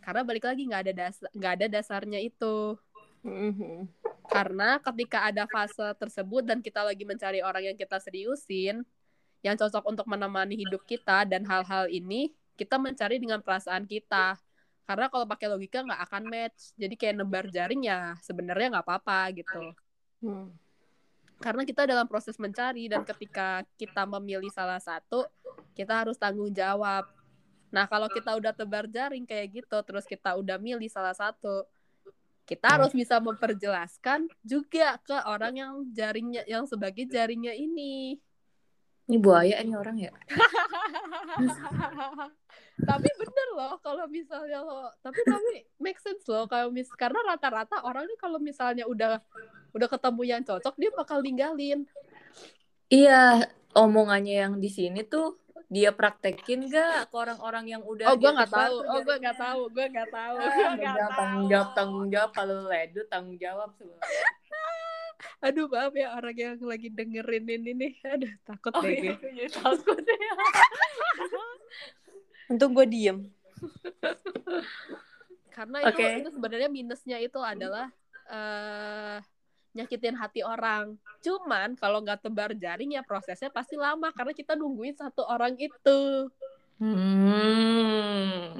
[0.00, 2.78] Karena balik lagi nggak ada dasar nggak ada dasarnya itu.
[3.26, 3.80] Hmm, hmm.
[4.30, 8.86] Karena ketika ada fase tersebut dan kita lagi mencari orang yang kita seriusin,
[9.42, 14.38] yang cocok untuk menemani hidup kita dan hal-hal ini, kita mencari dengan perasaan kita.
[14.88, 16.72] Karena kalau pakai logika nggak akan match.
[16.78, 19.74] Jadi kayak nebar jaring ya sebenarnya nggak apa-apa gitu.
[20.24, 20.54] Hmm.
[21.38, 25.22] Karena kita dalam proses mencari dan ketika kita memilih salah satu
[25.78, 27.06] kita harus tanggung jawab.
[27.70, 31.66] Nah kalau kita udah tebar jaring kayak gitu terus kita udah milih salah satu
[32.48, 38.16] kita harus bisa memperjelaskan juga ke orang yang jaringnya yang sebagai jaringnya ini
[39.08, 40.12] Ini buaya ini orang ya?
[42.88, 47.82] tapi bener loh kalau misalnya lo tapi tapi make sense loh kalau mis karena rata-rata
[47.82, 49.18] orang ini kalau misalnya udah
[49.74, 51.82] udah ketemu yang cocok dia bakal ninggalin
[52.88, 53.44] Iya,
[53.76, 55.36] omongannya yang di sini tuh
[55.68, 58.76] dia praktekin gak ke orang-orang yang udah Oh, gue dia nggak tahu.
[58.88, 59.60] Oh, gue nggak tahu.
[59.76, 60.34] Gue nggak tahu.
[60.40, 61.18] Ah, jangan tahu.
[61.20, 64.24] tanggung jawab tanggung jawab kalau ledut tanggung jawab sebenarnya.
[65.42, 67.92] Aduh, maaf ya orang yang lagi dengerin ini nih.
[68.06, 69.46] Aduh, takut Oh deh iya, gue.
[69.58, 70.32] takut ya.
[72.48, 73.18] Untung gue diem.
[75.56, 77.90] Karena itu, itu sebenarnya minusnya itu adalah
[78.30, 79.18] eh
[79.78, 80.98] nyakitin hati orang.
[81.22, 86.30] Cuman kalau nggak tebar jaring ya prosesnya pasti lama karena kita nungguin satu orang itu.
[86.78, 88.54] Hmm.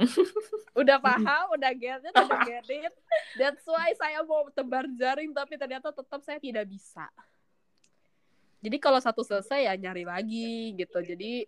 [0.75, 2.95] Udah paham, udah get it, udah get it.
[3.39, 7.07] That's why saya mau tebar jaring tapi ternyata tetap saya tidak bisa.
[8.59, 10.99] Jadi kalau satu selesai ya nyari lagi gitu.
[10.99, 11.47] Jadi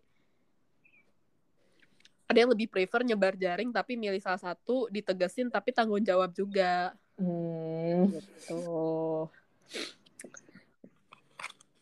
[2.30, 6.94] ada yang lebih prefer nyebar jaring tapi milih salah satu ditegesin tapi tanggung jawab juga
[7.20, 8.08] Hmm.
[8.16, 9.26] gitu.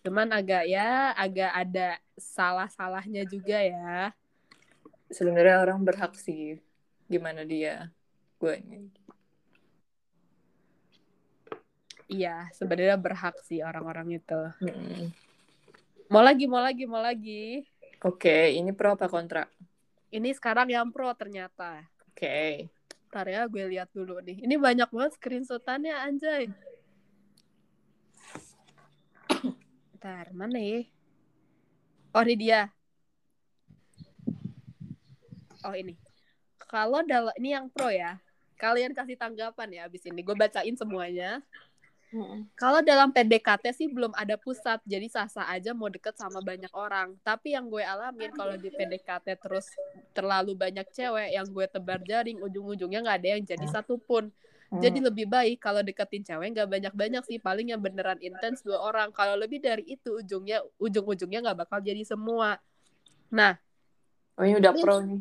[0.02, 4.10] Cuman agak ya agak ada salah-salahnya juga ya.
[5.08, 6.60] Sebenarnya orang berhak sih.
[7.08, 7.88] Gimana dia?
[8.36, 8.92] Gue ini.
[12.08, 14.40] Iya, sebenarnya berhak sih orang-orang itu.
[14.64, 15.12] Hmm.
[16.08, 17.68] Mau lagi, mau lagi, mau lagi.
[18.00, 19.44] Oke, ini pro apa kontra?
[20.08, 21.84] Ini sekarang yang pro ternyata.
[22.08, 22.68] Oke.
[23.12, 24.40] Ntar ya gue lihat dulu nih.
[24.44, 26.48] Ini banyak banget screenshotannya anjay.
[30.00, 30.84] Ntar, mana ya?
[32.16, 32.72] Oh ini dia.
[35.66, 35.98] Oh ini.
[36.68, 38.20] Kalau dalam ini yang pro ya.
[38.58, 40.20] Kalian kasih tanggapan ya abis ini.
[40.22, 41.38] Gue bacain semuanya.
[42.08, 42.48] Hmm.
[42.56, 47.14] Kalau dalam PDKT sih belum ada pusat, jadi sah-sah aja mau deket sama banyak orang.
[47.20, 49.68] Tapi yang gue alamin kalau di PDKT terus
[50.16, 54.32] terlalu banyak cewek, yang gue tebar jaring, ujung-ujungnya nggak ada yang jadi satupun.
[54.68, 59.12] Jadi lebih baik kalau deketin cewek nggak banyak-banyak sih, paling yang beneran intens dua orang.
[59.12, 62.56] Kalau lebih dari itu, ujungnya ujung-ujungnya nggak bakal jadi semua.
[63.28, 63.60] Nah,
[64.38, 65.18] Oh, ini udah pro nih.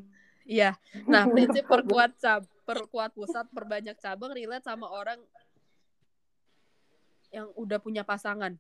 [0.48, 0.72] Iya.
[1.06, 5.16] Nah, prinsip perkuat cab perkuat pusat, perbanyak cabang, relate sama orang
[7.32, 8.60] yang udah punya pasangan.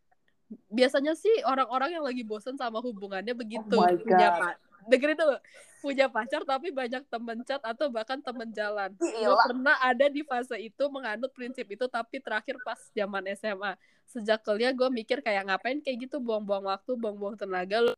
[0.72, 3.76] Biasanya sih orang-orang yang lagi bosen sama hubungannya begitu.
[3.76, 4.40] Oh my punya God.
[4.40, 4.50] pa
[4.88, 5.38] dengerin dulu.
[5.84, 8.96] Punya pacar tapi banyak temen chat atau bahkan temen jalan.
[8.96, 13.76] Gue pernah ada di fase itu menganut prinsip itu tapi terakhir pas zaman SMA.
[14.08, 17.94] Sejak kuliah gue mikir kayak ngapain kayak gitu buang-buang waktu, buang-buang tenaga lu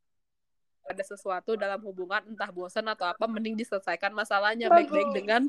[0.90, 5.46] ada sesuatu dalam hubungan entah bosan atau apa mending diselesaikan masalahnya baik-baik dengan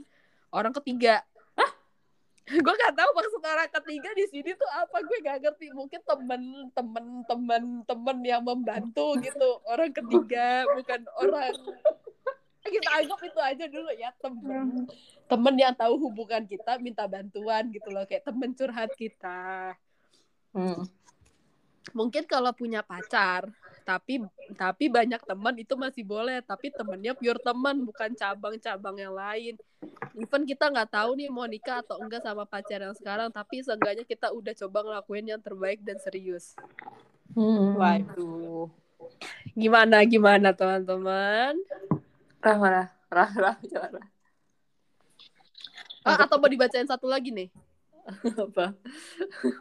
[0.52, 1.24] orang ketiga.
[2.50, 5.72] gue gak tahu maksud orang ketiga di sini tuh apa gue gak ngerti.
[5.72, 6.42] Mungkin temen
[6.76, 11.56] temen temen temen yang membantu gitu orang ketiga bukan orang.
[12.60, 14.84] Kita anggap itu aja dulu ya temen.
[15.24, 19.72] Temen yang tahu hubungan kita minta bantuan gitu loh kayak temen curhat kita.
[20.50, 20.82] Hmm.
[21.94, 23.54] mungkin kalau punya pacar
[23.90, 24.22] tapi
[24.54, 29.58] tapi banyak teman itu masih boleh tapi temennya pure teman bukan cabang-cabang yang lain.
[30.14, 34.06] Even kita nggak tahu nih mau nikah atau enggak sama pacar yang sekarang tapi seenggaknya
[34.06, 36.54] kita udah coba ngelakuin yang terbaik dan serius.
[37.34, 37.74] Hmm.
[37.74, 38.70] waduh.
[39.58, 41.58] Gimana gimana teman-teman?
[42.38, 43.56] Rah, rah, rah, rah,
[43.90, 44.08] rah.
[46.06, 47.50] ah, atau mau dibacain satu lagi nih
[48.50, 48.66] Apa?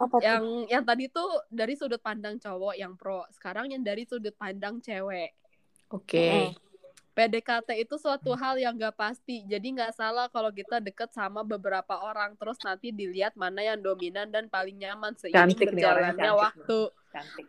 [0.00, 0.24] Apa tuh?
[0.24, 4.78] yang yang tadi tuh dari sudut pandang cowok yang pro sekarang yang dari sudut pandang
[4.82, 5.34] cewek
[5.90, 6.54] Oke.
[7.10, 11.98] PDKT itu suatu hal yang gak pasti, jadi nggak salah kalau kita deket sama beberapa
[11.98, 16.38] orang, terus nanti dilihat mana yang dominan dan paling nyaman seiring Cantik nih berjalannya cantik
[16.38, 16.80] waktu.
[17.10, 17.46] Cantik.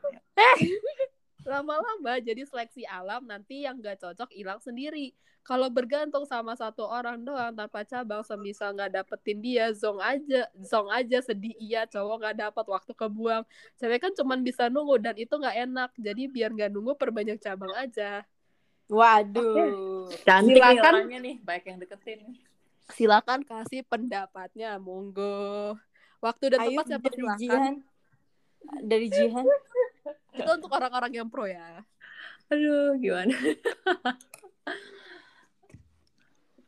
[1.42, 5.14] Lama-lama jadi seleksi alam, nanti yang gak cocok hilang sendiri.
[5.42, 10.86] Kalau bergantung sama satu orang doang tanpa cabang, semisal nggak dapetin dia, zong aja, zong
[10.94, 13.44] aja sedih iya, cowok nggak dapat waktu kebuang.
[13.82, 17.74] Cewek kan cuman bisa nunggu dan itu nggak enak, jadi biar nggak nunggu perbanyak cabang
[17.74, 18.22] aja.
[18.86, 20.14] Waduh.
[20.22, 20.94] Cantik nih Silakan.
[20.94, 22.40] orangnya nih, baik yang deketin nih.
[22.92, 25.80] silakan kasih pendapatnya monggo
[26.20, 27.74] waktu dan tempat siapa dari silakan Jihan.
[28.84, 29.46] Dari Jihan.
[30.32, 31.84] Itu untuk orang-orang yang pro ya
[32.52, 33.32] Aduh, gimana?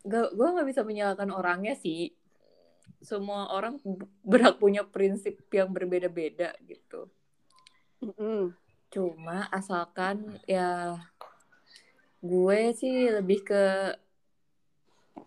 [0.07, 2.15] gak, gue gak bisa menyalahkan orangnya sih.
[3.03, 3.83] Semua orang
[4.23, 7.11] berhak punya prinsip yang berbeda-beda gitu.
[8.87, 10.95] Cuma asalkan ya
[12.23, 13.63] gue sih lebih ke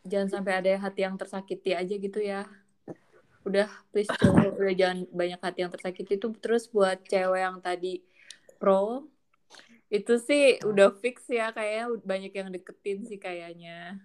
[0.08, 2.48] jangan sampai ada hati yang tersakiti aja gitu ya.
[3.44, 8.00] Udah please cowok udah jangan banyak hati yang tersakiti itu terus buat cewek yang tadi
[8.56, 9.08] pro
[9.86, 14.02] itu sih udah fix ya kayaknya banyak yang deketin sih kayaknya.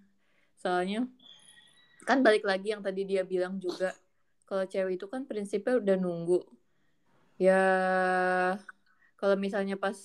[0.61, 1.09] Soalnya
[2.05, 3.93] kan balik lagi yang tadi dia bilang juga
[4.45, 6.41] kalau cewek itu kan prinsipnya udah nunggu.
[7.41, 7.63] Ya
[9.17, 9.97] kalau misalnya pas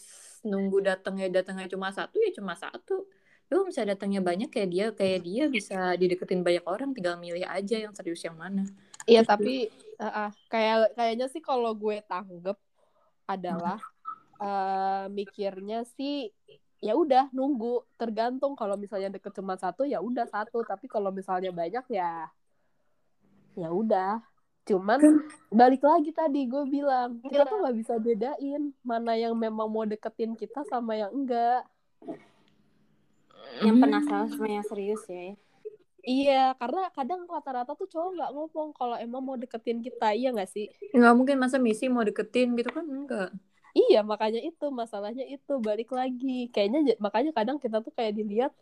[0.45, 3.09] nunggu datangnya datangnya cuma satu ya cuma satu
[3.47, 7.79] lu bisa datangnya banyak kayak dia kayak dia bisa dideketin banyak orang tinggal milih aja
[7.79, 8.67] yang serius yang mana
[9.07, 9.71] iya tapi
[10.03, 12.59] uh, uh, kayak kayaknya sih kalau gue tanggep
[13.27, 13.79] adalah
[14.41, 16.33] uh, mikirnya sih
[16.81, 17.85] ya udah nunggu.
[17.97, 20.63] Tergantung kalau misalnya deket cuma satu ya udah satu.
[20.65, 22.29] Tapi kalau misalnya banyak ya
[23.57, 24.21] ya udah.
[24.67, 24.99] Cuman
[25.55, 30.35] balik lagi tadi gue bilang kita tuh nggak bisa bedain mana yang memang mau deketin
[30.35, 31.65] kita sama yang enggak.
[33.63, 35.33] Yang penasaran sama yang serius ya.
[36.07, 40.51] iya karena kadang rata-rata tuh cowok nggak ngomong kalau emang mau deketin kita iya nggak
[40.51, 40.71] sih?
[40.95, 42.87] Nggak mungkin masa misi mau deketin gitu kan?
[42.87, 43.35] Enggak
[43.77, 46.49] Iya, makanya itu masalahnya itu balik lagi.
[46.49, 48.53] Kayaknya makanya kadang kita tuh kayak dilihat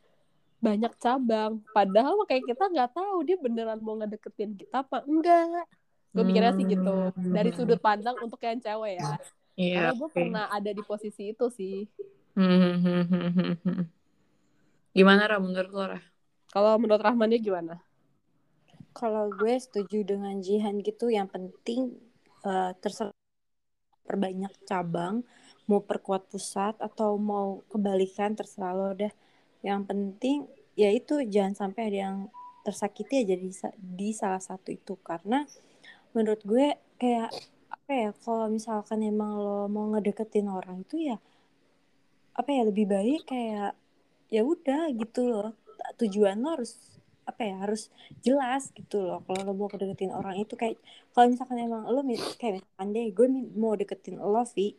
[0.59, 1.63] banyak cabang.
[1.71, 5.71] Padahal kayak kita nggak tahu dia beneran mau ngedeketin kita apa enggak.
[6.11, 7.15] Gue mikirnya sih gitu.
[7.15, 9.15] Dari sudut pandang untuk yang cewek ya.
[9.55, 11.87] iya Karena gue pernah ada di posisi itu sih.
[14.95, 16.01] gimana Ra menurut lo Ra?
[16.51, 17.79] Kalau menurut Rahmannya gimana?
[18.95, 21.99] Kalau gue setuju dengan Jihan gitu, yang penting
[22.47, 23.15] eh, terserah
[24.05, 25.25] perbanyak cabang,
[25.69, 29.13] mau perkuat pusat atau mau kebalikan terserah lo deh.
[29.65, 30.39] Yang penting
[30.77, 32.17] ya itu jangan sampai ada yang
[32.65, 35.45] tersakiti aja di, di salah satu itu karena
[36.17, 37.29] menurut gue kayak
[37.69, 41.21] apa ya kalau misalkan emang lo mau ngedeketin orang itu ya
[42.33, 43.77] apa ya lebih baik kayak
[44.33, 45.53] ya udah gitu loh
[46.01, 46.94] tujuan lo harus
[47.25, 47.83] apa ya harus
[48.27, 49.21] jelas gitu loh.
[49.27, 50.77] Kalau lo mau deketin orang itu kayak
[51.13, 52.01] kalau misalkan emang lo
[52.41, 54.77] kayak misalkan deh gue mau deketin lo Vi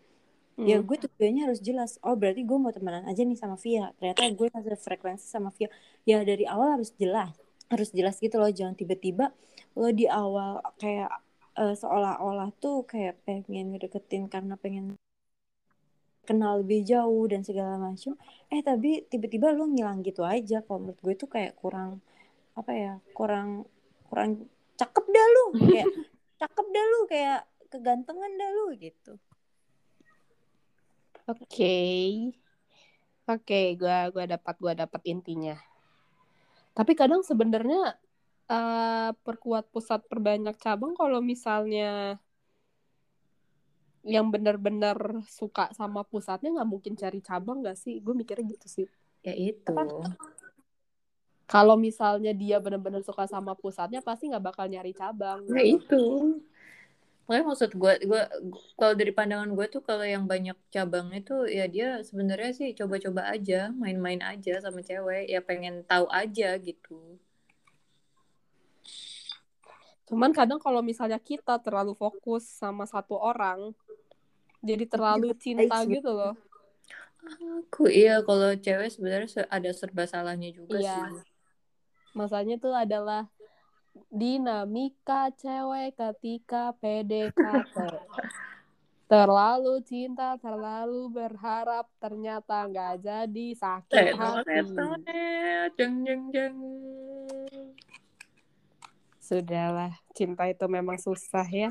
[0.63, 0.88] ya Hmm.
[0.88, 3.91] gue tujuannya harus jelas oh berarti gue mau temenan aja nih sama Via.
[3.99, 5.67] Ternyata gue masih frekuensi sama Via.
[6.08, 7.35] Ya dari awal harus jelas
[7.67, 8.48] harus jelas gitu loh.
[8.48, 9.35] Jangan tiba-tiba
[9.75, 11.12] lo di awal kayak
[11.60, 14.96] eh, seolah-olah tuh kayak pengen ngedeketin karena pengen
[16.25, 18.17] kenal lebih jauh dan segala macam
[18.50, 20.63] eh tapi tiba-tiba lo ngilang gitu aja.
[20.65, 22.00] Kalau menurut gue tuh kayak kurang
[22.56, 23.67] apa ya kurang
[24.08, 24.47] kurang
[24.79, 25.87] cakep dah lu kayak
[26.41, 29.19] cakep dah lu kayak kegantengan dah lu gitu
[31.25, 31.73] Oke.
[33.25, 35.58] Oke, gua gua dapat gua dapat intinya.
[36.77, 37.97] Tapi kadang sebenarnya
[38.45, 42.21] eh, perkuat pusat perbanyak cabang kalau misalnya
[44.06, 47.97] yang benar-benar suka sama pusatnya nggak mungkin cari cabang nggak sih?
[48.06, 48.87] Gue mikirnya gitu sih.
[49.25, 49.73] ya itu
[51.46, 56.04] kalau misalnya dia benar-benar suka sama pusatnya pasti nggak bakal nyari cabang Nah itu.
[57.25, 58.21] Makanya maksud gue, gue
[58.77, 63.33] kalau dari pandangan gue tuh kalau yang banyak cabang itu ya dia sebenarnya sih coba-coba
[63.33, 67.17] aja, main-main aja sama cewek, ya pengen tahu aja gitu.
[70.06, 73.73] cuman kadang kalau misalnya kita terlalu fokus sama satu orang
[74.62, 76.37] jadi terlalu cinta Baik, gitu loh
[77.65, 81.10] Aku iya kalau cewek sebenarnya se- ada serba salahnya juga Iya.
[81.10, 81.25] sih.
[82.15, 83.27] Masanya tuh adalah
[84.07, 87.75] dinamika cewek ketika PDKT
[89.05, 94.57] terlalu cinta terlalu berharap ternyata nggak jadi sakit hati.
[95.77, 96.57] jeng jeng jeng.
[99.21, 101.69] sudahlah cinta itu memang susah ya.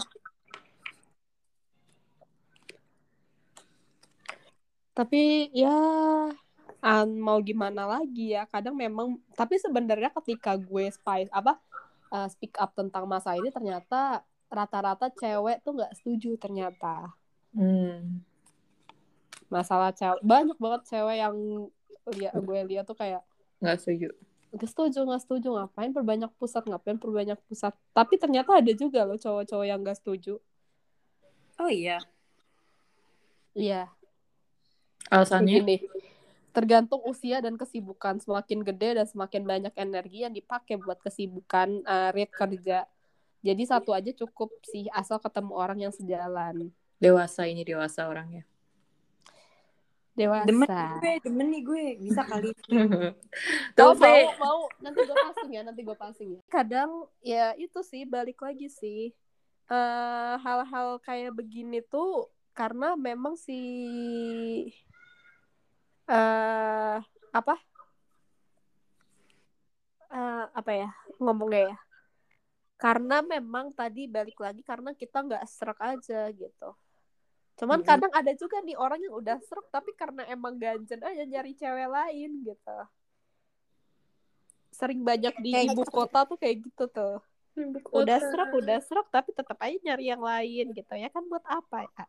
[4.95, 5.75] Tapi ya
[6.85, 11.57] ah, mau gimana lagi ya kadang memang tapi sebenarnya ketika gue spice apa
[12.11, 17.11] uh, speak up tentang masa ini ternyata rata-rata cewek tuh nggak setuju ternyata
[17.51, 18.19] Hmm.
[19.47, 21.37] masalah cewek banyak banget cewek yang
[22.11, 23.23] lihat gue lihat tuh kayak
[23.59, 24.09] Nggak setuju.
[24.53, 29.15] gak setuju nggak setuju ngapain perbanyak pusat ngapain perbanyak pusat tapi ternyata ada juga loh
[29.15, 30.37] cowok-cowok yang gak setuju
[31.57, 32.03] Oh iya.
[33.55, 33.87] iya
[35.07, 35.63] Alasannya?
[35.63, 35.77] begini
[36.55, 42.15] tergantung usia dan kesibukan semakin gede dan semakin banyak energi yang dipakai buat kesibukan uh,
[42.15, 42.87] rate kerja
[43.45, 46.73] jadi satu aja cukup sih asal ketemu orang yang sejalan
[47.05, 48.49] Dewasa ini dewasa orangnya.
[50.15, 51.85] dewasa Demen nih gue, demen nih gue.
[52.07, 52.55] Bisa kali.
[53.77, 54.31] Tuh, Fe.
[54.39, 56.41] mau, mau, nanti gue passing ya, nanti gue passing ya.
[56.47, 59.13] Kadang ya itu sih balik lagi sih.
[59.65, 63.57] eh hal-hal kayak begini tuh karena memang si
[66.09, 66.99] eh
[67.33, 67.55] apa?
[70.15, 70.89] Eh apa ya
[71.19, 71.77] ngomongnya ya?
[72.77, 76.71] Karena memang tadi balik lagi karena kita nggak serak aja gitu.
[77.55, 77.87] Cuman Mhm.
[77.87, 81.89] kadang ada juga nih orang yang udah serak tapi karena emang ganjen aja nyari cewek
[81.89, 82.79] lain gitu.
[84.75, 85.95] Sering banyak di Kayak ibu gitu.
[85.95, 87.23] kota tuh kayak gitu tuh.
[87.95, 91.87] Udah serak, udah serak tapi tetap aja nyari yang lain gitu ya kan buat apa
[91.87, 92.05] ya?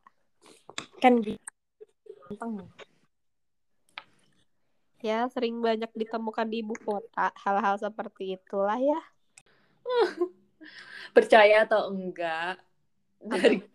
[0.97, 1.45] Kan gitu.
[5.05, 8.97] Ya sering banyak ditemukan di ibu kota hal-hal seperti itulah ya.
[11.15, 12.57] Percaya atau enggak
[13.21, 13.61] dari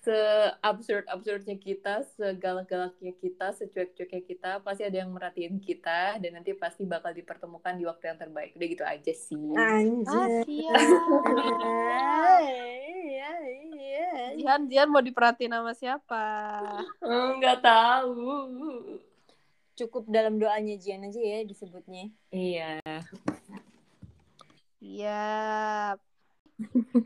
[0.00, 0.16] se
[0.64, 6.40] absurd absurdnya kita, segalak galaknya kita, secuek cueknya kita, pasti ada yang merhatiin kita dan
[6.40, 8.56] nanti pasti bakal dipertemukan di waktu yang terbaik.
[8.58, 9.54] Udah gitu aja sih.
[9.54, 10.50] Anjir.
[13.00, 14.10] Iya, iya.
[14.32, 16.24] Jihan, Jihan mau diperhatiin sama siapa?
[17.04, 18.32] Enggak tahu.
[19.80, 22.12] Cukup dalam doanya Jian aja ya disebutnya.
[22.28, 22.84] Iya.
[24.80, 25.24] Iya.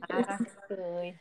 [0.03, 1.15] Parah cuy.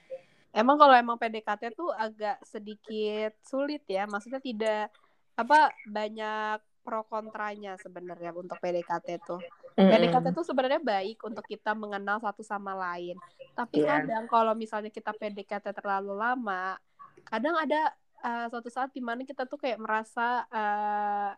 [0.54, 4.10] Emang kalau emang PDKT tuh agak sedikit sulit ya.
[4.10, 4.90] Maksudnya tidak
[5.34, 9.42] apa banyak pro kontranya sebenarnya untuk PDKT tuh.
[9.74, 13.18] PDKT tuh sebenarnya baik untuk kita mengenal satu sama lain.
[13.58, 14.02] Tapi Iya.
[14.06, 16.78] kadang kalau misalnya kita PDKT terlalu lama,
[17.26, 17.94] kadang ada
[18.24, 21.32] uh, suatu saat di mana kita tuh kayak merasa uh,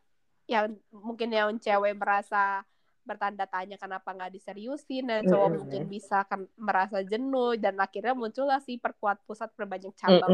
[0.45, 2.61] ya mungkin yang cewek merasa
[3.05, 5.57] bertanda tanya kenapa nggak diseriusin dan cowok Mm-mm.
[5.61, 10.25] mungkin bisa kan merasa jenuh dan akhirnya muncullah si perkuat pusat berbanyak cabang.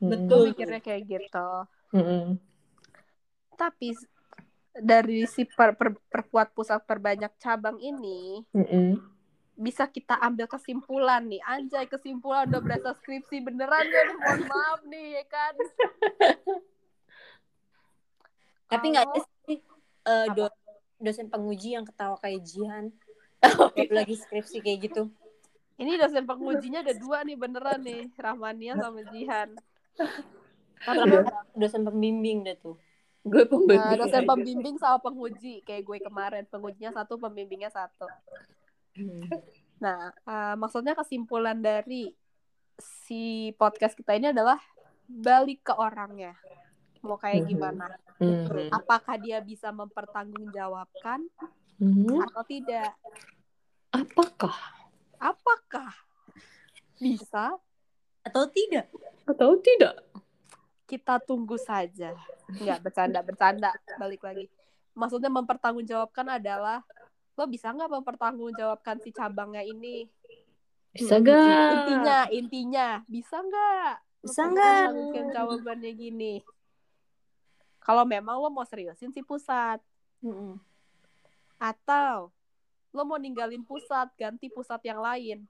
[0.00, 0.16] Gue
[0.48, 1.48] mikirnya kayak gitu.
[3.56, 4.08] Tapi s-
[4.76, 8.44] dari si per, per- perkuat pusat perbanyak cabang ini
[9.56, 15.06] bisa kita ambil kesimpulan nih anjay kesimpulan udah berasa skripsi beneran ya mohon maaf nih
[15.20, 15.54] ya kan
[18.66, 19.58] Tapi nggak ada sih
[20.02, 20.34] Apa?
[20.34, 20.58] do-
[20.98, 22.90] dosen penguji yang ketawa kayak Jihan.
[23.94, 25.06] Lagi skripsi kayak gitu.
[25.78, 29.54] ini dosen pengujinya ada dua nih beneran nih Rahmania sama Jihan
[31.56, 32.76] dosen pembimbing deh tuh.
[33.26, 33.98] Gue Nah, pembimbing.
[33.98, 34.28] dosen aja.
[34.28, 38.06] pembimbing sama penguji kayak gue kemarin pengujinya satu pembimbingnya satu
[39.84, 42.12] nah eh, maksudnya kesimpulan dari
[42.76, 44.60] si podcast kita ini adalah
[45.06, 46.34] balik ke orangnya
[47.00, 47.48] mau kayak Mhm.
[47.48, 47.86] gimana
[48.18, 48.72] Mhm.
[48.72, 51.22] apakah dia bisa mempertanggungjawabkan
[51.78, 52.24] Mhm.
[52.26, 52.92] atau tidak
[53.92, 54.56] Apakah
[55.16, 55.92] apakah
[56.96, 57.56] bisa
[58.20, 58.90] Atau tidak?
[59.24, 59.94] atau tidak?
[60.86, 62.12] kita tunggu saja
[62.46, 64.46] nggak bercanda bercanda balik lagi
[64.92, 66.86] maksudnya mempertanggungjawabkan adalah
[67.36, 70.08] lo bisa nggak mempertanggungjawabkan si cabangnya ini?
[70.96, 71.44] Bisa gak?
[71.84, 72.88] intinya intinya.
[73.04, 73.92] Bisa nggak
[74.24, 74.84] Bisa nggak?
[74.96, 76.34] mungkin jawabannya gini?
[77.84, 79.78] Kalau memang lo mau seriusin si pusat.
[80.24, 80.56] Mm-mm.
[81.60, 82.32] atau
[82.92, 85.44] lo mau ninggalin pusat ganti pusat yang lain.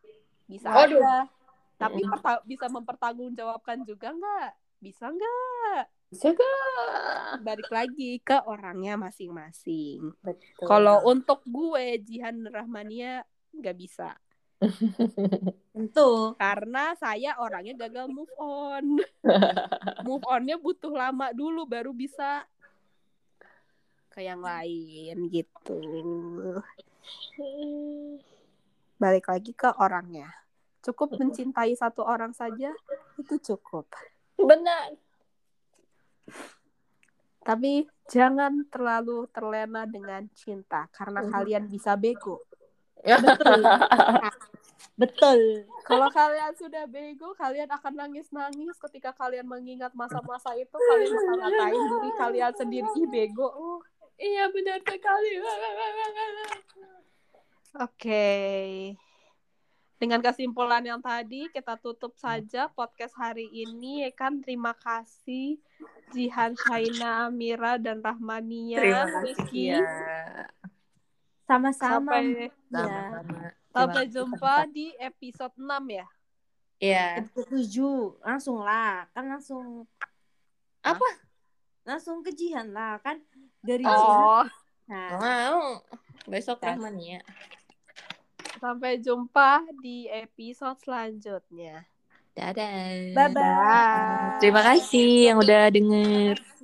[0.50, 0.98] Bisa Waduh.
[0.98, 1.30] aja.
[1.78, 4.50] Tapi perta- bisa mempertanggungjawabkan juga nggak?
[4.82, 7.42] Bisa nggak Gak?
[7.42, 10.14] balik lagi ke orangnya masing-masing.
[10.22, 10.66] Betul.
[10.66, 14.14] kalau untuk gue Jihan Rahmania nggak bisa.
[15.74, 16.32] Tentu.
[16.40, 19.02] Karena saya orangnya gagal move on.
[20.06, 22.46] Move onnya butuh lama dulu baru bisa
[24.08, 25.76] ke yang lain gitu.
[28.96, 30.32] Balik lagi ke orangnya.
[30.80, 32.72] Cukup mencintai satu orang saja
[33.20, 33.90] itu cukup.
[34.40, 34.96] Benar.
[37.42, 41.30] Tapi jangan terlalu terlena dengan cinta karena Mhm.
[41.30, 42.42] kalian bisa bego
[43.22, 43.62] betul
[44.98, 45.40] betul
[45.86, 51.82] kalau kalian sudah bego kalian akan nangis-nangis ketika kalian mengingat masa-masa itu kalian akan ngatain
[51.86, 53.78] diri kalian sendiri ih bego Oh,
[54.16, 55.36] Iya benar sekali.
[57.84, 58.96] Oke.
[59.96, 64.44] Dengan kesimpulan yang tadi kita tutup saja podcast hari ini ya kan.
[64.44, 65.56] Terima kasih
[66.12, 68.76] Jihan, Shaina, Mira dan Rahmania.
[68.76, 69.80] Terima kasih ya.
[71.46, 73.26] sama-sama Sampai ya
[73.76, 76.06] sampai jumpa di episode 6 ya.
[76.76, 77.06] Iya.
[77.24, 79.88] episode tujuh langsung lah kan langsung
[80.84, 81.08] Apa?
[81.88, 83.16] langsung ke Jihan lah kan
[83.64, 84.44] dari Jihan Oh,
[84.90, 85.60] nah Mau.
[86.26, 86.74] Besok Ya.
[86.74, 87.20] Rahmania.
[88.60, 91.84] Sampai jumpa di episode selanjutnya.
[92.36, 93.16] Dadah.
[93.16, 94.36] bye bye.
[94.44, 96.36] Terima kasih yang udah denger.